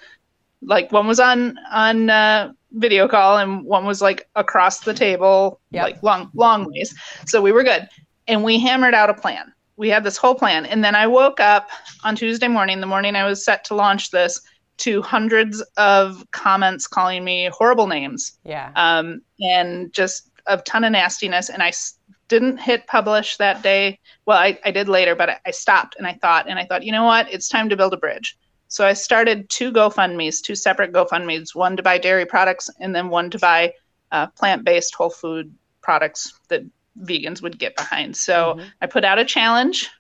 [0.63, 5.61] Like one was on on uh, video call, and one was like across the table,
[5.71, 5.83] Yep.
[5.83, 6.95] like long, long ways.
[7.27, 7.89] So we were good.
[8.27, 9.53] And we hammered out a plan.
[9.77, 10.67] We had this whole plan.
[10.67, 11.71] And then I woke up
[12.05, 14.41] on Tuesday morning, the morning I was set to launch this,
[14.79, 18.71] to hundreds of comments calling me horrible names Yeah.
[18.77, 21.49] um, and just a ton of nastiness.
[21.49, 21.95] And I s-
[22.29, 23.99] didn't hit publish that day.
[24.27, 26.83] Well, I, I did later, but I, I stopped and I thought, and I thought,
[26.85, 27.33] you know what?
[27.33, 28.37] It's time to build a bridge.
[28.69, 33.09] So I started two GoFundMe's, two separate GoFundMe's, one to buy dairy products and then
[33.09, 33.73] one to buy
[34.13, 36.63] uh, plant based whole food products that
[37.03, 38.17] vegans would get behind.
[38.17, 38.71] So Mhm.
[38.83, 39.91] I put out a challenge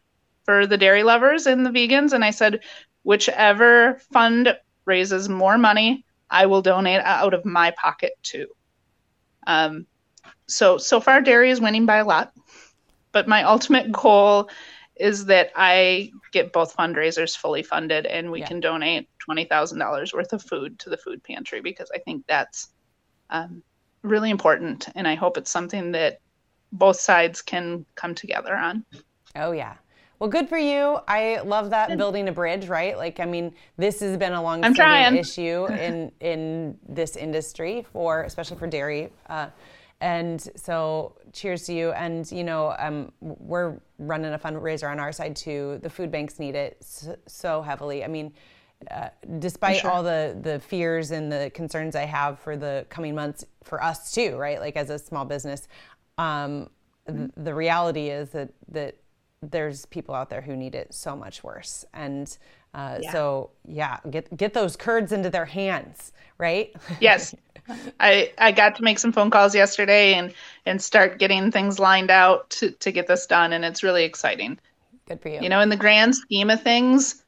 [0.45, 2.61] for the dairy lovers and the vegans, and I said,
[3.03, 8.47] whichever fund raises more money, I will donate out of my pocket too.
[9.47, 9.87] Um,
[10.47, 12.33] so so far, dairy is winning by a lot,
[13.13, 14.51] but my ultimate goal
[15.01, 18.47] is that I get both fundraisers fully funded, and we Yeah.
[18.49, 22.25] can donate twenty thousand dollars worth of food to the food pantry because I think
[22.29, 22.69] that's
[23.31, 23.63] um,
[24.03, 26.19] really important, and I hope it's something that
[26.73, 28.85] both sides can come together on.
[29.37, 29.77] Oh yeah.
[30.19, 30.99] Well, good for you.
[31.07, 32.97] I love that building a bridge, right?
[32.97, 34.75] Like, I mean, this has been a long I'm
[35.15, 39.11] issue in in this industry for, especially for dairy.
[39.29, 39.49] Uh,
[40.01, 41.93] and so, cheers to you.
[41.93, 45.79] And you know, um, we're running a fundraiser on our side too.
[45.83, 46.85] The food banks need it
[47.27, 48.05] so, heavily.
[48.05, 48.33] I mean,
[48.91, 49.91] uh, despite sure.
[49.91, 54.13] all the the fears and the concerns I have for the coming months for us
[54.13, 54.61] too, right?
[54.61, 55.67] Like as a small business,
[56.17, 56.71] um,
[57.09, 58.97] th- the reality is that that
[59.43, 62.39] there's people out there who need it so much worse, and
[62.75, 63.13] uh, Yeah.
[63.13, 66.75] so yeah, get get those curds into their hands, right?
[67.01, 67.35] Yes.
[68.01, 70.33] I, I got to make some phone calls yesterday and,
[70.65, 74.59] and start getting things lined out to, to get this done and it's really exciting.
[75.07, 75.41] good for you.
[75.43, 77.23] You know, in the grand scheme of things,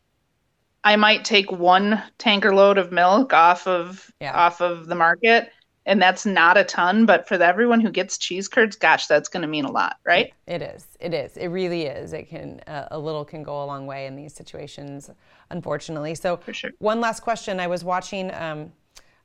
[0.82, 4.32] I might take one tanker load of milk off of Yeah.
[4.34, 5.51] off of the market
[5.86, 9.42] and that's not a ton, but for everyone who gets cheese curds, gosh, that's going
[9.42, 10.32] to mean a lot, right?
[10.46, 10.86] It is.
[11.00, 11.36] It is.
[11.36, 12.12] It really is.
[12.12, 15.10] It can uh, a little can go a long way in these situations,
[15.50, 16.14] unfortunately.
[16.14, 16.70] So, sure.
[16.78, 17.60] one last question.
[17.60, 18.32] I was watching.
[18.34, 18.72] Um,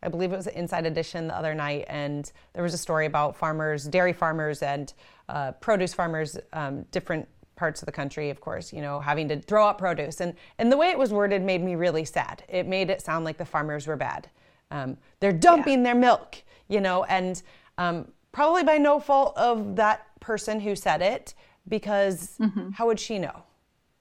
[0.03, 3.35] I believe it was Inside Edition the other night, and there was a story about
[3.35, 4.93] farmers, dairy farmers, and
[5.29, 9.39] uh, produce farmers, um, different parts of the country, of course, you know, having to
[9.41, 10.21] throw out produce.
[10.21, 12.43] And and the way it was worded made me really sad.
[12.47, 14.29] It made it sound like the farmers were bad.
[14.71, 17.41] Um, they're dumping their milk, you know, and
[17.77, 21.33] um, probably by no fault of that person who said it,
[21.67, 22.37] because
[22.73, 23.43] how would she know?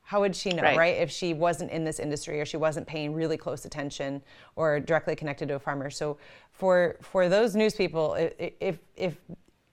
[0.02, 0.76] How would she know, right.
[0.76, 0.96] Right.
[0.98, 4.22] If she wasn't in this industry or she wasn't paying really close attention
[4.54, 5.88] or directly connected to a farmer.
[5.90, 6.18] So
[6.52, 9.16] for for those news people, if if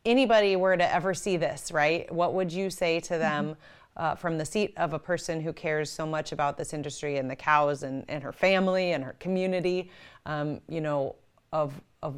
[0.05, 3.57] anybody were to ever see this, right, what would you say to them
[3.97, 7.29] uh, from the seat of a person who cares so much about this industry and
[7.29, 9.91] the cows and, and her family and her community?
[10.25, 11.15] Um, you know,
[11.51, 12.15] of of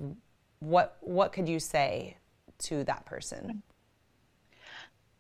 [0.59, 2.17] what what could you say
[2.59, 3.63] to that person?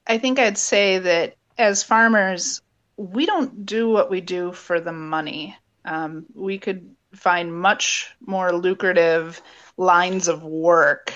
[0.07, 2.61] I think I'd say that as farmers,
[2.97, 5.55] we don't do what we do for the money.
[5.85, 9.41] Um, we could find much more lucrative
[9.77, 11.13] lines of work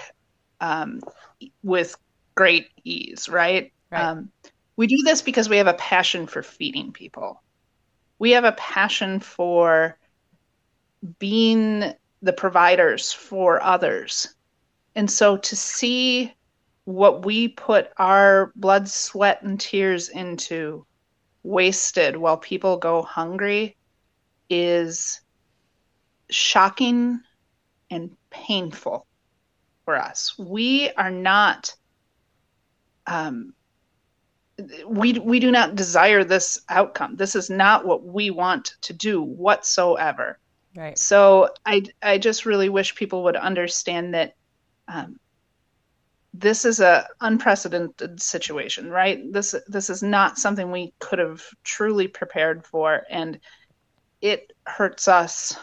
[0.62, 1.02] um,
[1.64, 1.96] with
[2.36, 3.72] great ease, right?
[3.92, 4.02] Right.
[4.02, 4.32] Um,
[4.78, 7.44] we do this because we have a passion for feeding people.
[8.20, 9.98] We have a passion for
[11.20, 14.36] being the providers for others.
[14.96, 16.34] And so to see
[16.86, 20.86] what we put our blood, sweat, and tears into
[21.44, 23.76] wasted while people go hungry
[24.50, 25.22] is
[26.30, 27.20] shocking
[27.90, 29.06] and painful
[29.86, 30.38] for us.
[30.38, 31.76] We are not
[33.06, 33.54] um,
[34.88, 37.16] we we do not desire this outcome.
[37.16, 40.40] This is not what we want to do whatsoever.
[40.76, 40.98] Right.
[40.98, 44.36] So I I just really wish people would understand that
[44.88, 45.20] um,
[46.34, 49.32] this is a unprecedented situation, right?
[49.32, 53.40] This this is not something we could have truly prepared for, and
[54.22, 55.56] it hurts us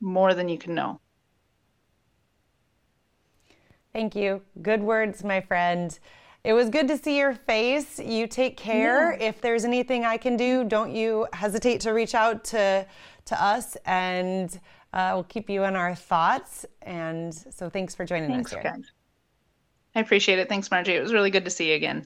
[0.00, 1.00] more than you can know.
[3.92, 4.42] Thank you.
[4.60, 5.98] Good words, my friend.
[6.44, 7.98] It was good to see your face.
[7.98, 9.12] You take care.
[9.12, 12.86] If there's anything I can do, don't you hesitate to reach out to
[13.26, 14.60] to us, and
[14.92, 16.66] uh, we'll keep you in our thoughts.
[16.82, 18.72] And so, thanks for joining Thanks, us here.
[18.74, 18.92] guys.
[19.94, 20.50] I appreciate it.
[20.50, 20.88] Thanks, Marji.
[20.88, 22.04] It was really good to see you again.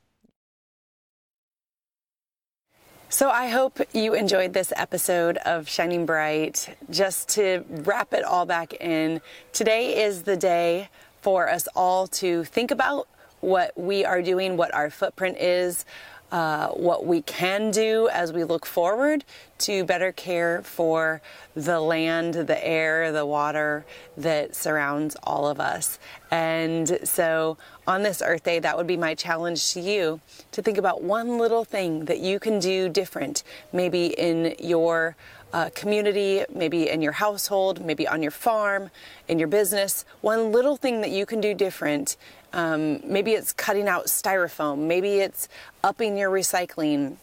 [3.10, 6.76] So I hope you enjoyed this episode of Shining Bright.
[6.90, 9.22] Just to wrap it all back in,
[9.52, 10.90] today is the day
[11.22, 13.08] for us all to think about
[13.40, 15.84] what we are doing, what our footprint is,
[16.30, 19.24] uh, what we can do as we look forward
[19.56, 21.22] to better care for
[21.54, 23.84] the land, the air, the water
[24.16, 25.98] that surrounds all of us.
[26.30, 30.20] And so on this Earth Day, that would be my challenge to you
[30.52, 35.16] to think about one little thing that you can do different, maybe in your
[35.52, 38.90] uh, community, maybe in your household, maybe on your farm,
[39.28, 40.04] in your business.
[40.20, 42.16] One little thing that you can do different.
[42.52, 44.86] Um, maybe it's cutting out styrofoam.
[44.86, 45.48] Maybe it's
[45.84, 47.16] upping your recycling.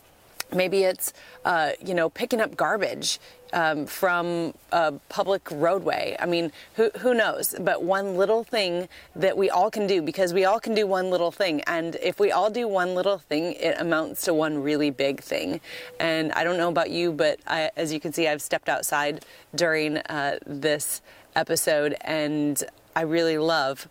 [0.53, 1.13] Maybe it's,
[1.43, 3.19] uh, you know, picking up garbage
[3.53, 6.15] um, from a public roadway.
[6.19, 7.55] I mean, who, who knows?
[7.59, 11.09] But one little thing that we all can do, because we all can do one
[11.09, 11.61] little thing.
[11.61, 15.61] And if we all do one little thing, it amounts to one really big thing.
[15.99, 19.26] And I don't know about you, but I, as you can see, I've stepped outside
[19.55, 21.01] during uh, this
[21.36, 22.63] episode and
[22.95, 23.88] I really love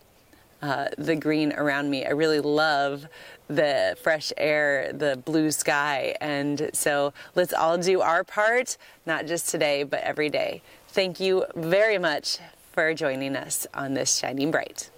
[0.65, 2.05] uh, the green around me.
[2.05, 3.05] I really love
[3.47, 6.15] the fresh air, the blue sky.
[6.19, 10.63] And so let's all do our part, not just today, but every day.
[10.87, 12.39] Thank you very much
[12.71, 14.89] for joining us on this Shining Bright.